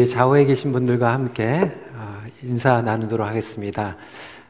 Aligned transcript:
좌우에 0.00 0.46
계신 0.46 0.72
분들과 0.72 1.12
함께 1.12 1.70
아, 1.94 2.24
인사 2.42 2.80
나누도록 2.80 3.26
하겠습니다. 3.26 3.98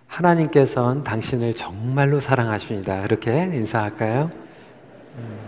하나님께서는 0.06 1.02
당신을 1.02 1.54
정말로 1.54 2.20
사랑하십니다. 2.20 3.02
그렇게 3.02 3.42
인사할까요? 3.42 4.30
음. 5.16 5.38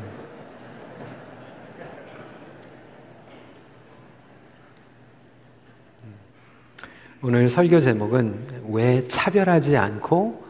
오늘 7.23 7.49
설교 7.49 7.79
제목은 7.79 8.65
왜 8.71 9.07
차별하지 9.07 9.77
않고 9.77 10.45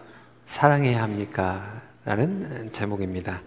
사랑해야 0.47 1.03
합니까? 1.03 1.83
라는 2.07 2.73
제목입니다. 2.73 3.43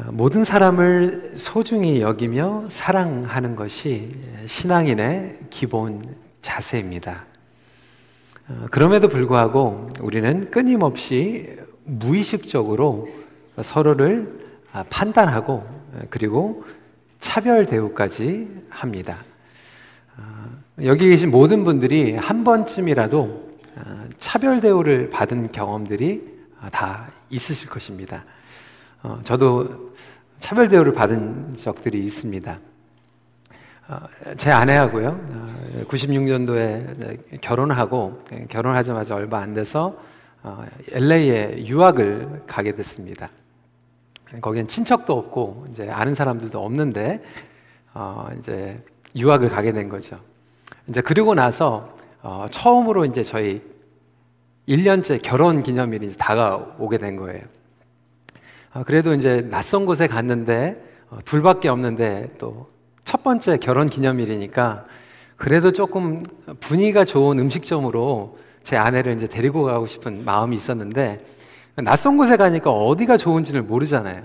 어, 0.00 0.12
모든 0.12 0.44
사람을 0.44 1.32
소중히 1.34 2.00
여기며 2.00 2.66
사랑하는 2.68 3.54
것이 3.56 4.16
신앙인의 4.46 5.40
기본 5.50 6.02
자세입니다. 6.40 7.26
어, 8.48 8.66
그럼에도 8.70 9.08
불구하고 9.08 9.88
우리는 10.00 10.50
끊임없이 10.50 11.56
무의식적으로 11.84 13.08
서로를 13.60 14.40
아, 14.72 14.84
판단하고 14.88 15.52
어, 15.52 16.00
그리고 16.08 16.64
차별 17.18 17.66
대우까지 17.66 18.48
합니다. 18.70 19.24
여기 20.82 21.08
계신 21.10 21.30
모든 21.30 21.64
분들이 21.64 22.14
한 22.14 22.44
번쯤이라도 22.44 23.50
차별 24.18 24.62
대우를 24.62 25.10
받은 25.10 25.52
경험들이 25.52 26.22
다 26.72 27.08
있으실 27.28 27.68
것입니다. 27.68 28.24
어, 29.02 29.18
저도 29.24 29.89
차별 30.40 30.68
대우를 30.68 30.92
받은 30.94 31.56
적들이 31.56 32.02
있습니다. 32.04 32.58
어, 33.88 34.00
제 34.36 34.50
아내하고요, 34.50 35.08
어, 35.08 35.84
96년도에 35.86 37.40
결혼하고 37.40 38.24
결혼하자마자 38.48 39.14
얼마 39.14 39.40
안 39.40 39.52
돼서 39.52 39.96
어, 40.42 40.64
LA에 40.92 41.66
유학을 41.66 42.44
가게 42.46 42.72
됐습니다. 42.72 43.30
거기엔 44.40 44.66
친척도 44.66 45.16
없고 45.16 45.66
이제 45.70 45.90
아는 45.90 46.14
사람들도 46.14 46.58
없는데 46.58 47.22
어, 47.92 48.28
이제 48.38 48.76
유학을 49.14 49.50
가게 49.50 49.72
된 49.72 49.88
거죠. 49.88 50.18
이제 50.88 51.02
그리고 51.02 51.34
나서 51.34 51.94
어, 52.22 52.46
처음으로 52.50 53.04
이제 53.04 53.22
저희 53.22 53.60
1년째 54.68 55.20
결혼 55.22 55.62
기념일이 55.62 56.14
다가오게 56.16 56.98
된 56.98 57.16
거예요. 57.16 57.42
아, 58.72 58.82
그래도 58.84 59.14
이제 59.14 59.46
낯선 59.50 59.86
곳에 59.86 60.06
갔는데 60.06 60.82
어, 61.10 61.18
둘밖에 61.24 61.68
없는데 61.68 62.28
또 62.38 62.80
첫 63.10 63.24
번째 63.24 63.56
결혼 63.56 63.88
기념일이니까 63.88 64.84
그래도 65.36 65.72
조금 65.72 66.22
분위기가 66.60 67.04
좋은 67.04 67.40
음식점으로 67.40 68.38
제 68.62 68.76
아내를 68.76 69.14
이제 69.14 69.26
데리고 69.26 69.64
가고 69.64 69.88
싶은 69.88 70.24
마음이 70.24 70.54
있었는데 70.54 71.24
낯선 71.74 72.16
곳에 72.16 72.36
가니까 72.36 72.70
어디가 72.70 73.16
좋은지를 73.16 73.62
모르잖아요. 73.62 74.22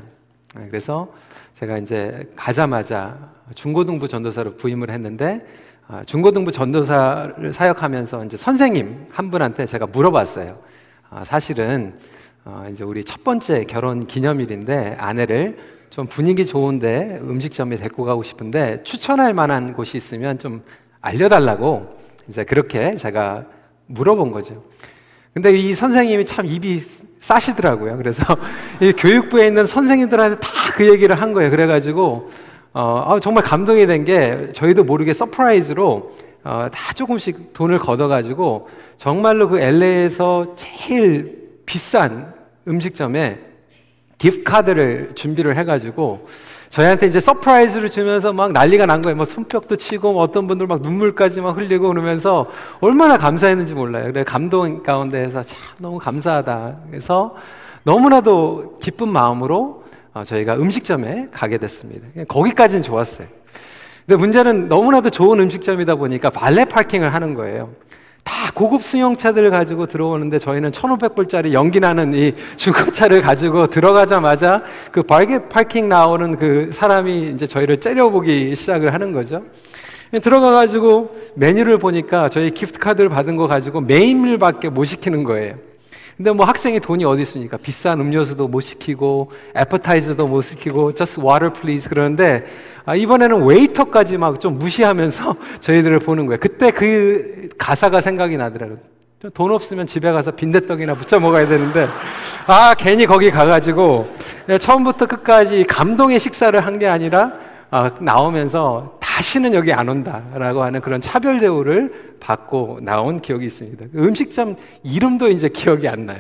네, 0.55 0.67
그래서 0.69 1.11
제가 1.55 1.79
이제 1.79 2.29
가자마자 2.35 3.17
중고등부 3.55 4.07
전도사로 4.07 4.57
부임을 4.57 4.91
했는데 4.91 5.43
아, 5.87 6.03
중고등부 6.03 6.51
전도사를 6.51 7.53
사역하면서 7.53 8.25
이제 8.25 8.37
선생님 8.37 9.07
한 9.09 9.31
분한테 9.31 9.65
제가 9.65 9.87
물어봤어요. 9.87 10.59
아, 11.09 11.23
사실은 11.23 11.97
어, 12.45 12.67
이제 12.71 12.83
우리 12.83 13.03
첫 13.03 13.23
번째 13.23 13.63
결혼 13.65 14.05
기념일인데 14.05 14.97
아내를 14.99 15.57
좀 15.89 16.05
분위기 16.05 16.45
좋은데 16.45 17.19
음식점에 17.21 17.77
데리고 17.77 18.03
가고 18.03 18.21
싶은데 18.21 18.83
추천할 18.83 19.33
만한 19.33 19.73
곳이 19.73 19.97
있으면 19.97 20.37
좀 20.37 20.61
알려달라고 21.01 21.97
이제 22.27 22.43
그렇게 22.43 22.95
제가 22.95 23.45
물어본 23.87 24.31
거죠. 24.31 24.63
근데 25.33 25.51
이 25.57 25.73
선생님이 25.73 26.25
참 26.25 26.45
입이 26.45 26.79
싸시더라고요. 27.19 27.97
그래서 27.97 28.23
이 28.79 28.93
교육부에 28.93 29.47
있는 29.47 29.65
선생님들한테 29.65 30.39
다 30.39 30.65
그 30.75 30.85
얘기를 30.91 31.15
한 31.15 31.31
거예요. 31.31 31.49
그래가지고 31.51 32.29
어, 32.73 33.03
아, 33.07 33.19
정말 33.21 33.43
감동이 33.45 33.87
된 33.87 34.03
게 34.03 34.49
저희도 34.53 34.83
모르게 34.83 35.13
surprise로 35.13 36.11
어, 36.43 36.67
다 36.69 36.93
조금씩 36.93 37.53
돈을 37.53 37.79
걷어가지고 37.79 38.67
정말로 38.97 39.47
그 39.47 39.57
LA에서 39.59 40.53
제일 40.57 41.44
비싼 41.65 42.33
음식점에 42.67 43.39
gift 44.17 44.43
card를 44.43 45.11
준비를 45.15 45.57
해가지고 45.57 46.27
저희한테 46.69 47.07
이제 47.07 47.19
surprise를 47.19 47.89
주면서 47.89 48.33
막 48.33 48.51
난리가 48.51 48.85
난 48.85 49.01
거예요. 49.01 49.15
뭐 49.15 49.25
손뼉도 49.25 49.75
치고 49.77 50.13
뭐 50.13 50.21
어떤 50.21 50.47
분들 50.47 50.67
막 50.67 50.81
눈물까지 50.81 51.41
막 51.41 51.57
흘리고 51.57 51.87
그러면서 51.89 52.47
얼마나 52.81 53.17
감사했는지 53.17 53.73
몰라요. 53.73 54.11
그래 54.11 54.23
감동 54.23 54.83
가운데에서 54.83 55.43
참 55.43 55.59
너무 55.77 55.97
감사하다. 55.99 56.79
그래서 56.89 57.35
너무나도 57.83 58.79
기쁜 58.81 59.09
마음으로 59.09 59.83
어, 60.13 60.23
저희가 60.23 60.55
음식점에 60.55 61.27
가게 61.31 61.57
됐습니다. 61.57 62.07
거기까지는 62.27 62.83
좋았어요. 62.83 63.27
근데 64.05 64.17
문제는 64.17 64.67
너무나도 64.67 65.09
좋은 65.09 65.39
음식점이다 65.39 65.95
보니까 65.95 66.29
valet 66.29 66.65
parking을 66.65 67.13
하는 67.13 67.33
거예요. 67.33 67.71
다 68.25 68.51
고급 68.53 68.83
승용차들을 68.83 69.51
가지고 69.51 69.85
들어오는데 69.85 70.39
저희는 70.39 70.71
1,500불짜리 70.71 71.53
연기 71.53 71.79
나는 71.79 72.11
이 72.13 72.33
중고차를 72.57 73.21
가지고 73.21 73.67
들어가자마자 73.67 74.63
그 74.91 75.03
valet 75.03 75.47
parking 75.47 75.87
나오는 75.87 76.35
그 76.35 76.71
사람이 76.73 77.31
이제 77.35 77.47
저희를 77.47 77.79
째려보기 77.79 78.53
시작을 78.55 78.93
하는 78.93 79.13
거죠. 79.13 79.43
들어가가지고 80.21 81.15
메뉴를 81.35 81.77
보니까 81.77 82.29
저희 82.29 82.49
gift 82.51 82.79
card를 82.79 83.09
받은 83.09 83.35
거 83.37 83.47
가지고 83.47 83.81
main 83.81 84.21
meal밖에 84.23 84.69
못 84.69 84.85
시키는 84.85 85.23
거예요. 85.23 85.55
근데 86.17 86.31
뭐 86.31 86.45
학생이 86.45 86.79
돈이 86.79 87.03
어디 87.03 87.23
있습니까? 87.23 87.57
비싼 87.57 87.99
음료수도 87.99 88.47
못 88.47 88.61
시키고, 88.61 89.31
애퍼타이저도 89.55 90.27
못 90.27 90.41
시키고, 90.41 90.93
just 90.93 91.19
water 91.19 91.51
please 91.51 91.89
그러는데, 91.89 92.45
아, 92.85 92.95
이번에는 92.95 93.43
웨이터까지 93.45 94.17
막 94.17 94.39
좀 94.39 94.57
무시하면서 94.57 95.35
저희들을 95.59 95.99
보는 95.99 96.25
거예요. 96.27 96.39
그때 96.39 96.71
그 96.71 97.49
가사가 97.57 97.99
생각이 97.99 98.37
나더라고요. 98.37 98.77
돈 99.33 99.51
없으면 99.51 99.87
집에 99.87 100.11
가서 100.11 100.31
빈대떡이나 100.31 100.93
부쳐 100.93 101.19
먹어야 101.19 101.47
되는데, 101.49 101.87
아, 102.47 102.75
괜히 102.77 103.05
거기 103.05 103.29
가가지고, 103.29 104.07
처음부터 104.59 105.07
끝까지 105.07 105.65
감동의 105.65 106.19
식사를 106.21 106.57
한 106.65 106.79
게 106.79 106.87
아니라, 106.87 107.33
아, 107.71 107.91
나오면서 107.99 108.94
다시는 109.15 109.53
여기 109.53 109.71
안 109.71 109.87
온다라고 109.87 110.63
하는 110.63 110.81
그런 110.81 110.99
차별 110.99 111.39
대우를 111.39 112.17
받고 112.19 112.79
나온 112.81 113.21
기억이 113.21 113.45
있습니다. 113.45 113.85
음식점 113.95 114.57
이름도 114.83 115.29
이제 115.29 115.47
기억이 115.47 115.87
안 115.87 116.05
나요. 116.05 116.19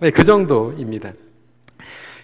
네, 0.00 0.10
그 0.10 0.24
정도입니다. 0.24 1.12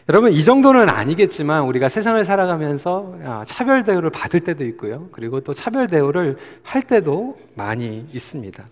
여러분, 0.09 0.33
이 0.33 0.43
정도는 0.43 0.89
아니겠지만 0.89 1.65
우리가 1.65 1.91
세상을 1.91 2.25
살아가면서 2.25 3.15
아, 3.25 3.45
차별 3.47 3.85
대우를 3.85 4.09
받을 4.09 4.41
때도 4.41 4.65
있고요. 4.65 5.09
그리고 5.13 5.41
또 5.41 5.53
차별 5.53 5.87
대우를 5.87 6.39
할 6.63 6.81
때도 6.81 7.37
많이 7.55 8.07
있습니다. 8.11 8.65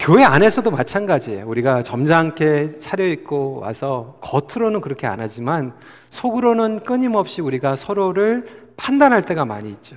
교회 0.00 0.24
안에서도 0.24 0.70
마찬가지예요. 0.70 1.46
우리가 1.46 1.82
점잖게 1.82 2.78
차려입고 2.80 3.60
와서 3.60 4.16
겉으로는 4.22 4.80
그렇게 4.80 5.06
안 5.06 5.20
하지만 5.20 5.74
속으로는 6.08 6.84
끊임없이 6.84 7.42
우리가 7.42 7.76
서로를 7.76 8.46
판단할 8.78 9.26
때가 9.26 9.44
많이 9.44 9.68
있죠. 9.68 9.96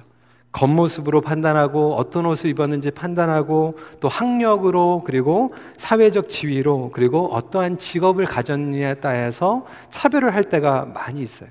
겉모습으로 0.57 1.21
판단하고 1.21 1.93
어떤 1.93 2.25
옷을 2.25 2.49
입었는지 2.49 2.89
판단하고 2.89 3.77
또 3.99 4.07
학력으로 4.07 5.03
그리고 5.05 5.53
사회적 5.77 6.29
지위로 6.29 6.89
그리고 6.93 7.27
어떠한 7.27 7.77
직업을 7.77 8.25
가졌느냐에 8.25 8.95
따라서 8.95 9.67
차별을 9.91 10.33
할 10.33 10.43
때가 10.43 10.85
많이 10.85 11.21
있어요. 11.21 11.49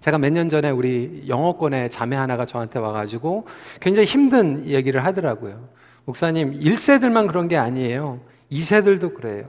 제가 0.00 0.16
몇 0.18 0.30
년 0.32 0.48
전에 0.48 0.70
우리 0.70 1.24
영어권의 1.28 1.90
자매 1.90 2.16
하나가 2.16 2.46
저한테 2.46 2.78
와가지고 2.78 3.46
굉장히 3.80 4.06
힘든 4.06 4.66
얘기를 4.66 5.04
하더라고요. 5.04 5.68
목사님, 6.06 6.58
1세들만 6.60 7.28
그런 7.28 7.48
게 7.48 7.58
아니에요. 7.58 8.20
2세들도 8.50 9.14
그래요. 9.14 9.44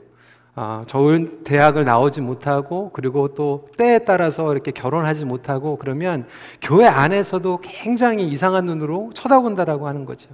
아, 0.60 0.84
좋은 0.88 1.44
대학을 1.44 1.86
나오지 1.86 2.22
못하고 2.22 2.90
그리고 2.92 3.36
또 3.36 3.68
때에 3.78 4.00
따라서 4.00 4.52
이렇게 4.52 4.72
결혼하지 4.72 5.24
못하고 5.24 5.78
그러면 5.78 6.26
교회 6.64 6.88
안에서도 6.88 7.60
굉장히 7.62 8.28
이상한 8.28 8.66
눈으로 8.66 9.12
쳐다본다라고 9.14 9.88
하는 9.88 10.04
거죠. 10.04 10.30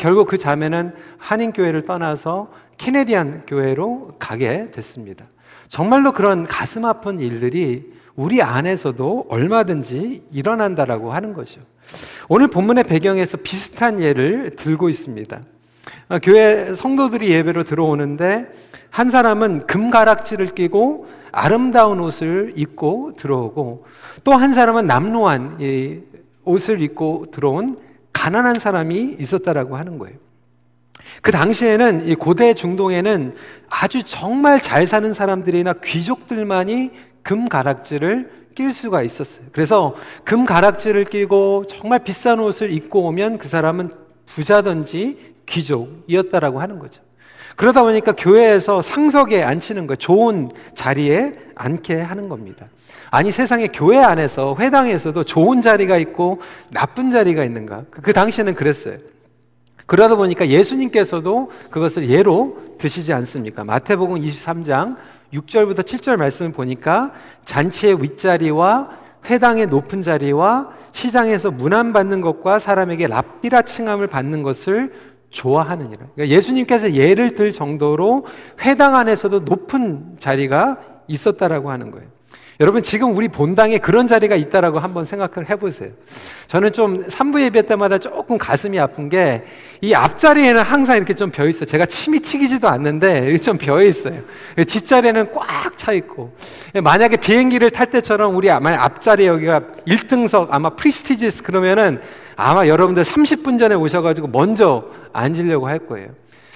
결국 0.00 0.26
그 0.26 0.38
자매는 0.38 0.94
한인 1.18 1.52
교회를 1.52 1.82
떠나서 1.82 2.50
캐네디안 2.78 3.44
교회로 3.46 4.12
가게 4.18 4.70
됐습니다. 4.70 5.26
정말로 5.68 6.12
그런 6.12 6.46
가슴 6.46 6.86
아픈 6.86 7.20
일들이 7.20 7.92
우리 8.16 8.40
안에서도 8.40 9.26
얼마든지 9.28 10.24
일어난다라고 10.32 11.12
하는 11.12 11.34
거죠. 11.34 11.60
오늘 12.30 12.48
본문의 12.48 12.84
배경에서 12.84 13.36
비슷한 13.42 14.00
예를 14.00 14.56
들고 14.56 14.88
있습니다. 14.88 15.42
아, 16.08 16.18
교회 16.18 16.74
성도들이 16.74 17.30
예배로 17.30 17.64
들어오는데 17.64 18.46
한 18.90 19.10
사람은 19.10 19.66
금가락지를 19.66 20.46
끼고 20.48 21.06
아름다운 21.32 22.00
옷을 22.00 22.52
입고 22.56 23.12
들어오고 23.16 23.84
또 24.24 24.32
한 24.32 24.54
사람은 24.54 24.86
남루한 24.86 25.58
옷을 26.44 26.80
입고 26.80 27.26
들어온 27.30 27.78
가난한 28.12 28.58
사람이 28.58 29.16
있었다라고 29.18 29.76
하는 29.76 29.98
거예요. 29.98 30.16
그 31.22 31.32
당시에는 31.32 32.08
이 32.08 32.14
고대 32.14 32.54
중동에는 32.54 33.34
아주 33.68 34.02
정말 34.04 34.60
잘 34.60 34.86
사는 34.86 35.12
사람들이나 35.12 35.74
귀족들만이 35.84 36.90
금 37.22 37.48
가락지를 37.48 38.30
낄 38.54 38.72
수가 38.72 39.02
있었어요. 39.02 39.46
그래서 39.52 39.94
금 40.24 40.44
가락지를 40.44 41.04
끼고 41.04 41.66
정말 41.68 42.00
비싼 42.00 42.40
옷을 42.40 42.72
입고 42.72 43.02
오면 43.02 43.38
그 43.38 43.48
사람은 43.48 43.90
부자든지 44.26 45.34
귀족이었다라고 45.48 46.60
하는 46.60 46.78
거죠. 46.78 47.02
그러다 47.56 47.82
보니까 47.82 48.12
교회에서 48.12 48.82
상석에 48.82 49.42
앉히는 49.42 49.88
거, 49.88 49.96
좋은 49.96 50.50
자리에 50.74 51.34
앉게 51.56 52.00
하는 52.00 52.28
겁니다. 52.28 52.66
아니 53.10 53.32
세상에 53.32 53.66
교회 53.68 53.98
안에서 53.98 54.56
회당에서도 54.58 55.24
좋은 55.24 55.60
자리가 55.60 55.96
있고 55.98 56.40
나쁜 56.70 57.10
자리가 57.10 57.44
있는가? 57.44 57.84
그, 57.90 58.00
그 58.00 58.12
당시에는 58.12 58.54
그랬어요. 58.54 58.98
그러다 59.86 60.16
보니까 60.16 60.48
예수님께서도 60.48 61.50
그것을 61.70 62.08
예로 62.10 62.58
드시지 62.78 63.12
않습니까? 63.12 63.64
마태복음 63.64 64.20
23장 64.20 64.96
6절부터 65.32 65.80
7절 65.80 66.16
말씀을 66.16 66.52
보니까 66.52 67.12
잔치의 67.44 68.02
윗자리와 68.02 68.90
회당의 69.26 69.66
높은 69.66 70.02
자리와 70.02 70.68
시장에서 70.92 71.50
문안 71.50 71.92
받는 71.92 72.20
것과 72.20 72.58
사람에게 72.58 73.06
랍비라 73.06 73.62
칭함을 73.62 74.06
받는 74.06 74.42
것을 74.42 74.92
좋아하느니라. 75.30 76.06
그러니까 76.14 76.34
예수님께서 76.34 76.92
예를 76.92 77.34
들 77.34 77.52
정도로 77.52 78.26
회당 78.62 78.96
안에서도 78.96 79.40
높은 79.40 80.16
자리가 80.18 80.78
있었다라고 81.06 81.70
하는 81.70 81.90
거예요. 81.90 82.08
여러분 82.60 82.82
지금 82.82 83.16
우리 83.16 83.28
본당에 83.28 83.78
그런 83.78 84.08
자리가 84.08 84.34
있다라고 84.34 84.80
한번 84.80 85.04
생각을 85.04 85.48
해보세요. 85.48 85.90
저는 86.48 86.72
좀 86.72 87.06
3부 87.06 87.40
예배 87.40 87.62
때마다 87.62 87.98
조금 87.98 88.36
가슴이 88.36 88.78
아픈 88.80 89.08
게 89.08 89.44
이 89.80 89.94
앞자리에는 89.94 90.62
항상 90.62 90.96
이렇게 90.96 91.14
좀 91.14 91.28
비어 91.28 91.46
있어요. 91.46 91.64
제가 91.64 91.86
침이 91.86 92.18
튀기지도 92.20 92.68
않는데 92.68 93.36
좀 93.38 93.57
비어 93.57 93.82
있어요. 93.82 94.22
뒷자리에는 94.56 95.32
꽉 95.32 95.76
차 95.76 95.92
있고 95.92 96.32
만약에 96.82 97.18
비행기를 97.18 97.70
탈 97.70 97.86
때처럼 97.86 98.34
우리 98.34 98.50
앞자리 98.50 99.26
여기가 99.26 99.60
1등석 99.86 100.48
아마 100.50 100.70
prestige석 100.70 101.44
그러면은 101.44 102.00
아마 102.40 102.68
여러분들 102.68 103.02
30분 103.02 103.58
전에 103.58 103.74
오셔가지고 103.74 104.28
먼저 104.28 104.84
앉으려고 105.12 105.66
할 105.66 105.80
거예요. 105.80 106.10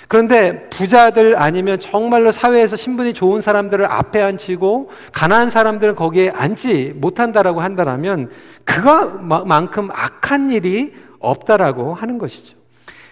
그런데 0.06 0.68
부자들 0.68 1.36
아니면 1.36 1.80
정말로 1.80 2.30
사회에서 2.30 2.76
신분이 2.76 3.14
좋은 3.14 3.40
사람들을 3.40 3.84
앞에 3.86 4.22
앉히고 4.22 4.90
가난한 5.12 5.50
사람들은 5.50 5.96
거기에 5.96 6.30
앉지 6.30 6.92
못한다라고 6.96 7.62
한다면 7.62 8.30
그만큼 8.64 9.88
악한 9.92 10.50
일이 10.50 10.92
없다라고 11.18 11.94
하는 11.94 12.16
것이죠. 12.18 12.56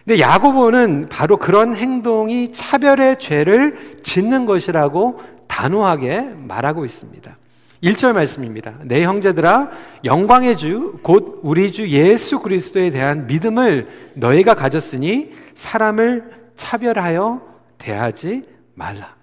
근데 0.05 0.21
야고보는 0.21 1.09
바로 1.11 1.39
그런 1.39 1.75
행동이 1.75 2.53
차별의 2.53 3.19
죄를 3.19 3.99
짓는 4.05 4.47
것이라고 4.47 5.21
단호하게 5.49 6.21
말하고 6.21 6.85
있습니다. 6.85 7.37
1절 7.83 8.13
말씀입니다. 8.13 8.75
내 8.83 9.05
형제들아 9.05 9.71
영광의 10.05 10.57
주 10.57 11.01
곧 11.03 11.41
우리 11.43 11.73
주 11.73 11.89
예수 11.89 12.41
그리스도에 12.41 12.91
대한 12.91 13.27
믿음을 13.27 13.89
너희가 14.15 14.55
가졌으니 14.55 15.33
사람을 15.55 16.31
차별하여 16.57 17.41
대하지 17.79 18.43
말라. 18.75 19.15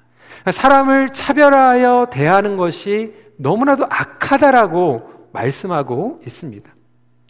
사람을 0.49 1.09
차별하여 1.09 2.07
대하는 2.11 2.57
것이 2.57 3.13
너무나도 3.37 3.85
악하다라고 3.89 5.29
말씀하고 5.33 6.21
있습니다. 6.25 6.69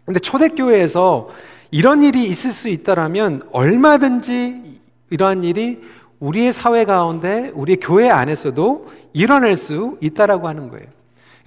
근데 0.05 0.19
초대교회에서 0.19 1.27
이런 1.71 2.03
일이 2.03 2.23
있을 2.23 2.51
수 2.51 2.69
있다라면 2.69 3.49
얼마든지 3.51 4.79
이러한 5.09 5.43
일이 5.43 5.81
우리의 6.19 6.53
사회 6.53 6.85
가운데 6.85 7.51
우리의 7.53 7.77
교회 7.81 8.09
안에서도 8.09 8.87
일어날 9.11 9.57
수 9.57 9.97
있다라고 9.99 10.47
하는 10.47 10.69
거예요. 10.69 10.96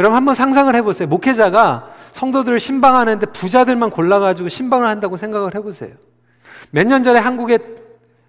여러분 0.00 0.16
한번 0.16 0.34
상상을 0.34 0.74
해보세요. 0.76 1.06
목회자가 1.08 1.90
성도들을 2.12 2.58
신방하는데 2.58 3.26
부자들만 3.26 3.90
골라가지고 3.90 4.48
신방을 4.48 4.88
한다고 4.88 5.18
생각을 5.18 5.54
해보세요. 5.54 5.90
몇 6.70 6.86
년 6.86 7.02
전에 7.02 7.18
한국에 7.20 7.58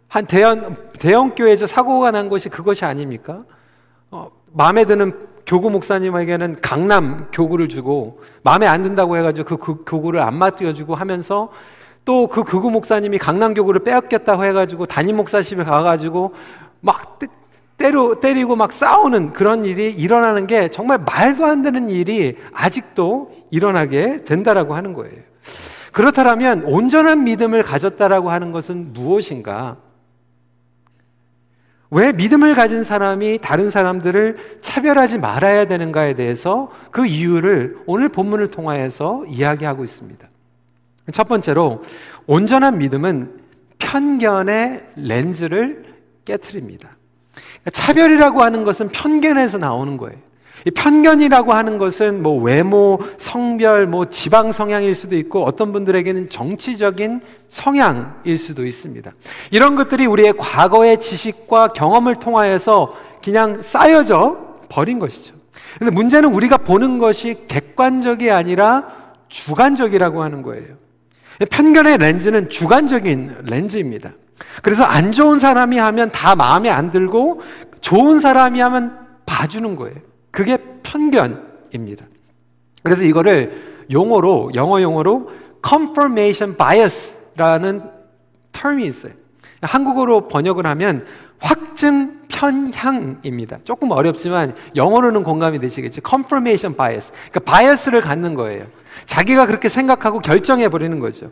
한 0.09 0.25
대형, 0.25 0.75
대형 0.99 1.33
교회에서 1.33 1.67
사고가 1.67 2.11
난 2.11 2.27
것이 2.27 2.49
그것이 2.49 2.83
아닙니까? 2.83 3.45
어, 4.09 4.29
마음에 4.51 4.83
드는 4.83 5.13
교구 5.45 5.69
목사님에게는 5.71 6.57
강남 6.61 7.29
교구를 7.31 7.69
주고 7.69 8.19
마음에 8.43 8.67
안 8.67 8.83
든다고 8.83 9.15
해가지고 9.15 9.57
그, 9.57 9.57
그 9.57 9.83
교구를 9.85 10.19
안 10.19 10.35
맞띄워주고 10.35 10.95
하면서 10.95 11.51
또 12.03 12.27
그 12.27 12.43
교구 12.43 12.69
목사님이 12.69 13.17
강남 13.17 13.53
교구를 13.53 13.85
빼앗겼다고 13.85 14.43
해가지고 14.43 14.87
담임 14.87 15.15
목사집에 15.15 15.63
가가지고 15.63 16.33
막 16.81 17.17
때로 17.81 18.19
때리고 18.19 18.55
막 18.55 18.71
싸우는 18.71 19.33
그런 19.33 19.65
일이 19.65 19.91
일어나는 19.91 20.45
게 20.45 20.69
정말 20.69 20.99
말도 20.99 21.45
안 21.45 21.63
되는 21.63 21.89
일이 21.89 22.37
아직도 22.53 23.31
일어나게 23.49 24.23
된다라고 24.23 24.75
하는 24.75 24.93
거예요. 24.93 25.21
그렇다면 25.91 26.63
온전한 26.63 27.23
믿음을 27.23 27.63
가졌다라고 27.63 28.29
하는 28.29 28.51
것은 28.51 28.93
무엇인가? 28.93 29.77
왜 31.89 32.13
믿음을 32.13 32.53
가진 32.53 32.83
사람이 32.83 33.39
다른 33.41 33.69
사람들을 33.69 34.59
차별하지 34.61 35.17
말아야 35.17 35.65
되는가에 35.65 36.13
대해서 36.13 36.71
그 36.91 37.05
이유를 37.05 37.79
오늘 37.87 38.07
본문을 38.07 38.51
통하여서 38.51 39.25
이야기하고 39.27 39.83
있습니다. 39.83 40.29
첫 41.11 41.27
번째로 41.27 41.81
온전한 42.27 42.77
믿음은 42.77 43.41
편견의 43.79 44.85
렌즈를 44.95 45.83
깨뜨립니다. 46.23 46.91
차별이라고 47.71 48.41
하는 48.41 48.63
것은 48.63 48.89
편견에서 48.89 49.57
나오는 49.57 49.97
거예요. 49.97 50.17
편견이라고 50.75 51.53
하는 51.53 51.77
것은 51.77 52.21
뭐 52.21 52.39
외모, 52.39 52.99
성별, 53.17 53.87
뭐 53.87 54.05
지방 54.05 54.51
성향일 54.51 54.93
수도 54.93 55.15
있고 55.17 55.43
어떤 55.43 55.71
분들에게는 55.71 56.29
정치적인 56.29 57.21
성향일 57.49 58.37
수도 58.37 58.65
있습니다. 58.65 59.11
이런 59.49 59.75
것들이 59.75 60.05
우리의 60.05 60.33
과거의 60.37 60.99
지식과 60.99 61.69
경험을 61.69 62.15
통하여서 62.15 62.95
그냥 63.23 63.59
쌓여져 63.59 64.59
버린 64.69 64.99
것이죠. 64.99 65.33
근데 65.79 65.91
문제는 65.91 66.33
우리가 66.33 66.57
보는 66.57 66.99
것이 66.99 67.43
객관적이 67.47 68.31
아니라 68.31 68.87
주관적이라고 69.29 70.21
하는 70.21 70.43
거예요. 70.43 70.75
편견의 71.49 71.97
렌즈는 71.97 72.49
주관적인 72.49 73.37
렌즈입니다. 73.45 74.13
그래서 74.61 74.83
안 74.83 75.11
좋은 75.11 75.39
사람이 75.39 75.77
하면 75.77 76.11
다 76.11 76.35
마음에 76.35 76.69
안 76.69 76.91
들고 76.91 77.41
좋은 77.81 78.19
사람이 78.19 78.59
하면 78.59 78.97
봐주는 79.25 79.75
거예요. 79.75 79.95
그게 80.31 80.57
편견입니다. 80.83 82.05
그래서 82.83 83.03
이거를 83.03 83.85
용어로, 83.91 84.51
영어 84.55 84.81
용어로 84.81 85.29
confirmation 85.67 86.57
bias라는 86.57 87.83
term이 88.51 88.83
있어요. 88.85 89.13
한국어로 89.61 90.27
번역을 90.27 90.65
하면 90.65 91.05
확증 91.39 92.21
편향입니다. 92.27 93.59
조금 93.63 93.91
어렵지만 93.91 94.55
영어로는 94.75 95.23
공감이 95.23 95.59
되시겠죠. 95.59 96.01
confirmation 96.07 96.75
bias. 96.75 97.11
그러니까 97.31 97.39
bias를 97.39 98.01
갖는 98.01 98.35
거예요. 98.35 98.65
자기가 99.05 99.45
그렇게 99.45 99.69
생각하고 99.69 100.19
결정해 100.19 100.69
버리는 100.69 100.97
거죠. 100.99 101.31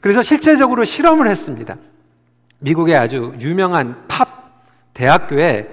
그래서 0.00 0.22
실제적으로 0.22 0.84
실험을 0.84 1.28
했습니다. 1.28 1.76
미국의 2.60 2.96
아주 2.96 3.34
유명한 3.40 3.96
top 4.06 4.28
대학교에 4.94 5.68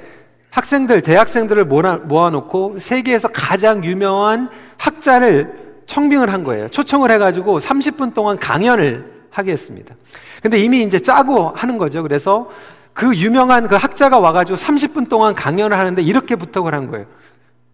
학생들, 0.50 1.01
대학생들을 1.01 1.65
모아놓고 1.65 2.79
세계에서 2.79 3.27
가장 3.27 3.84
유명한 3.84 4.50
학자를 4.77 5.67
청빙을 5.86 6.32
한 6.32 6.44
거예요. 6.44 6.67
초청을 6.70 7.12
해가지고 7.12 7.60
30분 7.60 8.13
동안 8.13 8.38
강연을 8.38 9.27
하게 9.29 9.51
했습니다. 9.51 9.96
근데 10.41 10.60
이미 10.60 10.82
이제 10.82 11.00
짜고 11.00 11.50
하는 11.56 11.77
거죠. 11.77 12.01
그래서 12.01 12.50
그 12.94 13.15
유명한 13.15 13.67
그 13.67 13.75
학자가 13.75 14.20
와가지고 14.20 14.58
30분 14.58 15.10
동안 15.10 15.36
강연을 15.36 15.77
하는데 15.77 16.01
이렇게 16.01 16.36
부탁을 16.36 16.74
한 16.74 16.89
거예요. 16.89 17.06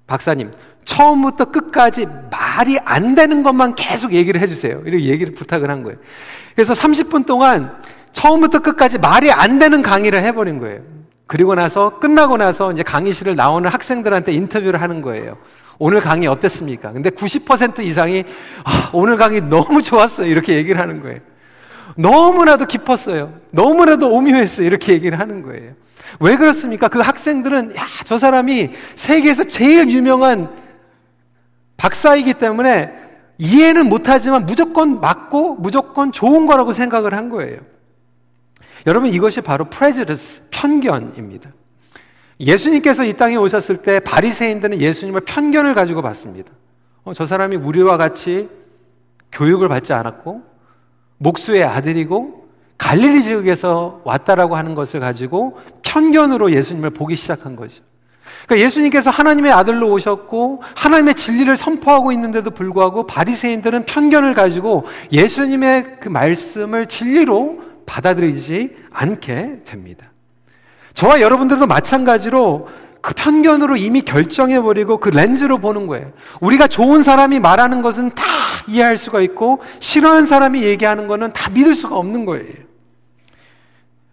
박사님, 0.05 0.51
처음부터 0.83 1.45
끝까지 1.45 2.07
말이 2.29 2.77
안 2.83 3.15
되는 3.15 3.41
것만 3.41 3.75
계속 3.75 4.11
얘기를 4.11 4.41
해주세요. 4.41 4.81
이렇게 4.85 5.05
얘기를 5.05 5.33
부탁을 5.33 5.69
한 5.69 5.83
거예요. 5.83 5.97
그래서 6.55 6.73
30분 6.73 7.25
동안 7.25 7.73
처음부터 8.13 8.59
끝까지 8.59 8.99
말이 8.99 9.31
안 9.31 9.59
되는 9.59 9.81
강의를 9.81 10.23
해버린 10.23 10.59
거예요. 10.59 10.81
그리고 11.27 11.55
나서 11.55 11.99
끝나고 11.99 12.37
나서 12.37 12.71
이제 12.71 12.83
강의실을 12.83 13.35
나오는 13.35 13.69
학생들한테 13.69 14.33
인터뷰를 14.33 14.81
하는 14.81 15.01
거예요. 15.01 15.37
오늘 15.79 15.99
강의 15.99 16.27
어땠습니까? 16.27 16.91
근데 16.91 17.09
90% 17.09 17.79
이상이 17.79 18.23
아, 18.63 18.89
오늘 18.93 19.17
강의 19.17 19.41
너무 19.41 19.81
좋았어요. 19.81 20.27
이렇게 20.27 20.55
얘기를 20.55 20.79
하는 20.79 21.01
거예요. 21.01 21.19
너무나도 21.97 22.65
깊었어요. 22.65 23.33
너무나도 23.51 24.09
오묘했어요. 24.09 24.65
이렇게 24.65 24.93
얘기를 24.93 25.19
하는 25.19 25.41
거예요. 25.41 25.73
왜 26.19 26.37
그렇습니까? 26.37 26.87
그 26.87 26.99
학생들은 26.99 27.75
야, 27.75 27.85
저 28.05 28.17
사람이 28.17 28.71
세계에서 28.95 29.45
제일 29.45 29.89
유명한 29.89 30.49
박사이기 31.77 32.35
때문에 32.35 32.93
이해는 33.39 33.89
못하지만 33.89 34.45
무조건 34.45 35.01
맞고 35.01 35.55
무조건 35.55 36.11
좋은 36.11 36.45
거라고 36.45 36.71
생각을 36.71 37.15
한 37.15 37.29
거예요. 37.29 37.57
여러분 38.85 39.09
이것이 39.09 39.41
바로 39.41 39.65
프레즈르스 39.69 40.41
편견입니다. 40.51 41.51
예수님께서 42.39 43.05
이 43.05 43.13
땅에 43.13 43.35
오셨을 43.35 43.77
때 43.77 43.99
바리새인들은 43.99 44.81
예수님을 44.81 45.21
편견을 45.21 45.73
가지고 45.73 46.01
봤습니다. 46.01 46.51
어, 47.03 47.13
저 47.13 47.25
사람이 47.25 47.55
우리와 47.57 47.97
같이 47.97 48.49
교육을 49.31 49.67
받지 49.69 49.93
않았고 49.93 50.41
목수의 51.17 51.63
아들이고 51.63 52.43
갈릴리 52.77 53.23
지역에서 53.23 54.01
왔다라고 54.03 54.57
하는 54.57 54.75
것을 54.75 54.99
가지고 54.99 55.57
편견으로 55.83 56.51
예수님을 56.51 56.89
보기 56.89 57.15
시작한 57.15 57.55
거죠. 57.55 57.83
그러니까 58.45 58.65
예수님께서 58.65 59.09
하나님의 59.09 59.51
아들로 59.51 59.89
오셨고 59.91 60.63
하나님의 60.75 61.15
진리를 61.15 61.55
선포하고 61.55 62.11
있는데도 62.11 62.51
불구하고 62.51 63.05
바리새인들은 63.07 63.85
편견을 63.85 64.33
가지고 64.33 64.85
예수님의 65.11 65.99
그 66.01 66.09
말씀을 66.09 66.87
진리로 66.87 67.61
받아들이지 67.85 68.75
않게 68.91 69.61
됩니다. 69.65 70.11
저와 70.93 71.21
여러분들도 71.21 71.65
마찬가지로 71.67 72.67
그 73.01 73.13
편견으로 73.13 73.75
이미 73.75 74.01
결정해버리고 74.01 74.97
그 74.99 75.09
렌즈로 75.09 75.57
보는 75.57 75.87
거예요. 75.87 76.13
우리가 76.39 76.67
좋은 76.67 77.03
사람이 77.03 77.39
말하는 77.39 77.81
것은 77.81 78.11
다 78.15 78.23
이해할 78.67 78.95
수가 78.95 79.19
있고, 79.21 79.59
싫어하는 79.79 80.25
사람이 80.25 80.63
얘기하는 80.63 81.07
것은 81.07 81.33
다 81.33 81.49
믿을 81.49 81.75
수가 81.75 81.97
없는 81.97 82.23
거예요. 82.23 82.53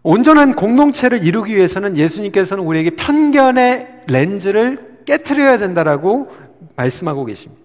온전한 0.02 0.56
공동체를 0.56 1.22
이루기 1.22 1.54
위해서는 1.54 1.96
예수님께서는 1.96 2.64
우리에게 2.64 2.90
편견의 2.90 4.02
렌즈를 4.08 4.98
깨트려야 5.04 5.58
된다라고 5.58 6.30
말씀하고 6.74 7.24
계십니다. 7.26 7.62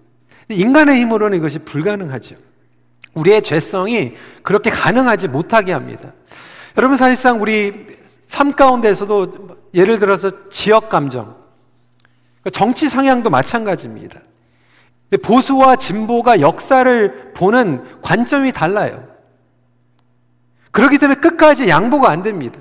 인간의 0.48 1.00
힘으로는 1.00 1.38
이것이 1.38 1.58
불가능하죠. 1.60 2.36
우리의 3.16 3.42
죄성이 3.42 4.14
그렇게 4.42 4.70
가능하지 4.70 5.28
못하게 5.28 5.72
합니다. 5.72 6.12
여러분 6.76 6.96
사실상 6.96 7.42
우리 7.42 7.86
삶 8.26 8.52
가운데서도 8.52 9.56
예를 9.74 9.98
들어서 9.98 10.30
지역 10.50 10.88
감정, 10.88 11.36
정치 12.52 12.88
성향도 12.88 13.30
마찬가지입니다. 13.30 14.20
보수와 15.22 15.76
진보가 15.76 16.40
역사를 16.40 17.32
보는 17.34 18.00
관점이 18.02 18.52
달라요. 18.52 19.06
그렇기 20.70 20.98
때문에 20.98 21.20
끝까지 21.20 21.68
양보가 21.68 22.10
안 22.10 22.22
됩니다. 22.22 22.60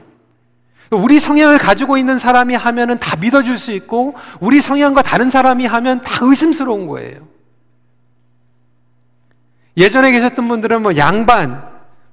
우리 0.92 1.20
성향을 1.20 1.58
가지고 1.58 1.98
있는 1.98 2.18
사람이 2.18 2.56
하면은 2.56 3.00
다 3.00 3.18
믿어줄 3.18 3.58
수 3.58 3.72
있고, 3.72 4.16
우리 4.40 4.62
성향과 4.62 5.02
다른 5.02 5.30
사람이 5.30 5.66
하면 5.66 6.02
다 6.04 6.20
의심스러운 6.22 6.88
거예요. 6.88 7.28
예전에 9.78 10.12
계셨던 10.12 10.48
분들은 10.48 10.82
뭐 10.82 10.98
양반, 10.98 11.64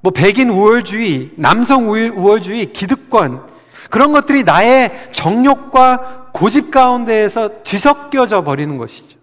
뭐 0.00 0.12
백인 0.12 0.50
우월주의, 0.50 1.30
남성 1.36 1.88
우월주의, 1.90 2.66
기득권, 2.66 3.46
그런 3.90 4.12
것들이 4.12 4.42
나의 4.42 5.10
정욕과 5.12 6.30
고집 6.32 6.70
가운데에서 6.70 7.62
뒤섞여져 7.62 8.42
버리는 8.42 8.78
것이죠. 8.78 9.18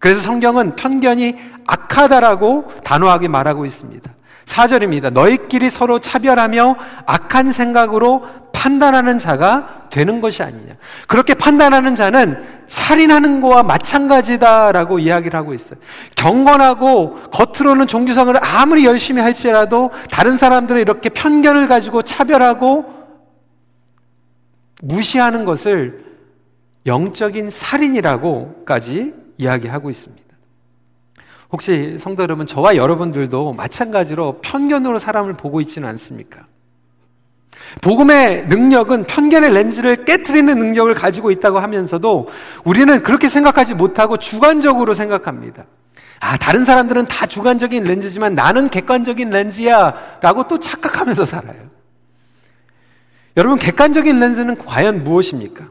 그래서 0.00 0.20
성경은 0.20 0.76
편견이 0.76 1.36
악하다라고 1.66 2.72
단호하게 2.84 3.28
말하고 3.28 3.64
있습니다. 3.64 4.10
4절입니다. 4.44 5.12
너희끼리 5.12 5.70
서로 5.70 5.98
차별하며 5.98 6.76
악한 7.06 7.52
생각으로 7.52 8.26
판단하는 8.52 9.18
자가 9.18 9.83
되는 9.94 10.20
것이 10.20 10.42
아니냐. 10.42 10.74
그렇게 11.06 11.34
판단하는 11.34 11.94
자는 11.94 12.44
살인하는 12.66 13.40
거와 13.40 13.62
마찬가지다라고 13.62 14.98
이야기를 14.98 15.38
하고 15.38 15.54
있어요. 15.54 15.78
경건하고 16.16 17.14
겉으로는 17.30 17.86
종교성을 17.86 18.34
아무리 18.44 18.84
열심히 18.84 19.22
할지라도 19.22 19.92
다른 20.10 20.36
사람들을 20.36 20.80
이렇게 20.80 21.10
편견을 21.10 21.68
가지고 21.68 22.02
차별하고 22.02 22.86
무시하는 24.82 25.44
것을 25.44 26.04
영적인 26.86 27.48
살인이라고까지 27.48 29.14
이야기하고 29.38 29.90
있습니다. 29.90 30.24
혹시 31.52 31.98
성도 32.00 32.24
여러분, 32.24 32.46
저와 32.46 32.74
여러분들도 32.74 33.52
마찬가지로 33.52 34.40
편견으로 34.42 34.98
사람을 34.98 35.34
보고 35.34 35.60
있지는 35.60 35.88
않습니까? 35.90 36.48
복음의 37.80 38.46
능력은 38.46 39.04
편견의 39.04 39.52
렌즈를 39.52 40.04
깨뜨리는 40.04 40.56
능력을 40.56 40.92
가지고 40.94 41.30
있다고 41.30 41.58
하면서도 41.58 42.28
우리는 42.64 43.02
그렇게 43.02 43.28
생각하지 43.28 43.74
못하고 43.74 44.16
주관적으로 44.16 44.94
생각합니다. 44.94 45.64
아, 46.20 46.36
다른 46.36 46.64
사람들은 46.64 47.06
다 47.06 47.26
주관적인 47.26 47.84
렌즈지만 47.84 48.34
나는 48.34 48.70
객관적인 48.70 49.30
렌즈야 49.30 50.18
라고 50.22 50.48
또 50.48 50.58
착각하면서 50.58 51.26
살아요. 51.26 51.68
여러분, 53.36 53.58
객관적인 53.58 54.18
렌즈는 54.18 54.56
과연 54.56 55.04
무엇입니까? 55.04 55.68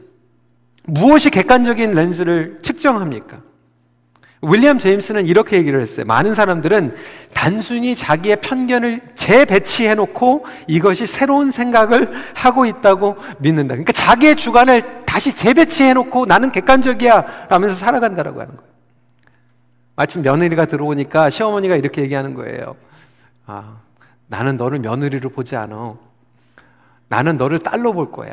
무엇이 0.84 1.30
객관적인 1.30 1.92
렌즈를 1.92 2.58
측정합니까? 2.62 3.38
윌리엄 4.50 4.78
제임스는 4.78 5.26
이렇게 5.26 5.56
얘기를 5.56 5.80
했어요. 5.80 6.06
많은 6.06 6.34
사람들은 6.34 6.94
단순히 7.32 7.94
자기의 7.94 8.36
편견을 8.36 9.00
재배치해 9.14 9.94
놓고 9.94 10.44
이것이 10.66 11.06
새로운 11.06 11.50
생각을 11.50 12.12
하고 12.34 12.66
있다고 12.66 13.16
믿는다. 13.38 13.74
그러니까 13.74 13.92
자기의 13.92 14.36
주관을 14.36 15.04
다시 15.04 15.34
재배치해 15.34 15.94
놓고 15.94 16.26
나는 16.26 16.52
객관적이야 16.52 17.48
라면서 17.48 17.74
살아간다라고 17.76 18.40
하는 18.40 18.56
거예요. 18.56 18.74
마침 19.96 20.22
며느리가 20.22 20.66
들어오니까 20.66 21.30
시어머니가 21.30 21.76
이렇게 21.76 22.02
얘기하는 22.02 22.34
거예요. 22.34 22.76
아, 23.46 23.76
나는 24.26 24.56
너를 24.56 24.80
며느리로 24.80 25.30
보지 25.30 25.56
않아. 25.56 25.94
나는 27.08 27.36
너를 27.36 27.60
딸로 27.60 27.92
볼 27.92 28.10
거야. 28.10 28.32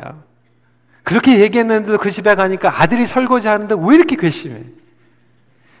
그렇게 1.04 1.40
얘기했는데도 1.40 1.98
그 1.98 2.10
집에 2.10 2.34
가니까 2.34 2.82
아들이 2.82 3.06
설거지 3.06 3.48
하는데 3.48 3.74
왜 3.78 3.96
이렇게 3.96 4.16
괘씸해? 4.16 4.81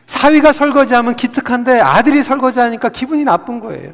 사위가 0.06 0.52
설거지하면 0.52 1.16
기특한데 1.16 1.80
아들이 1.80 2.22
설거지하니까 2.22 2.88
기분이 2.90 3.24
나쁜 3.24 3.60
거예요. 3.60 3.92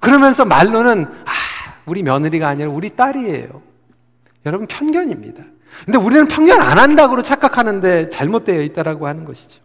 그러면서 0.00 0.44
말로는 0.44 1.04
아, 1.04 1.30
우리 1.86 2.02
며느리가 2.02 2.48
아니라 2.48 2.70
우리 2.70 2.90
딸이에요. 2.90 3.62
여러분 4.46 4.66
편견입니다. 4.66 5.42
근데 5.84 5.98
우리는 5.98 6.28
편견 6.28 6.60
안 6.60 6.78
한다고 6.78 7.20
착각하는데 7.22 8.10
잘못되어 8.10 8.62
있다라고 8.62 9.06
하는 9.06 9.24
것이죠. 9.24 9.62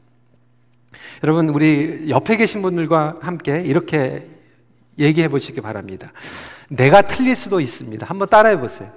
여러분 1.23 1.49
우리 1.49 2.05
옆에 2.09 2.37
계신 2.37 2.61
분들과 2.61 3.17
함께 3.21 3.61
이렇게 3.61 4.27
얘기해 4.97 5.27
보시기 5.27 5.61
바랍니다. 5.61 6.11
내가 6.69 7.01
틀릴 7.01 7.35
수도 7.35 7.59
있습니다. 7.59 8.05
한번 8.05 8.29
따라해 8.29 8.59
보세요. 8.59 8.91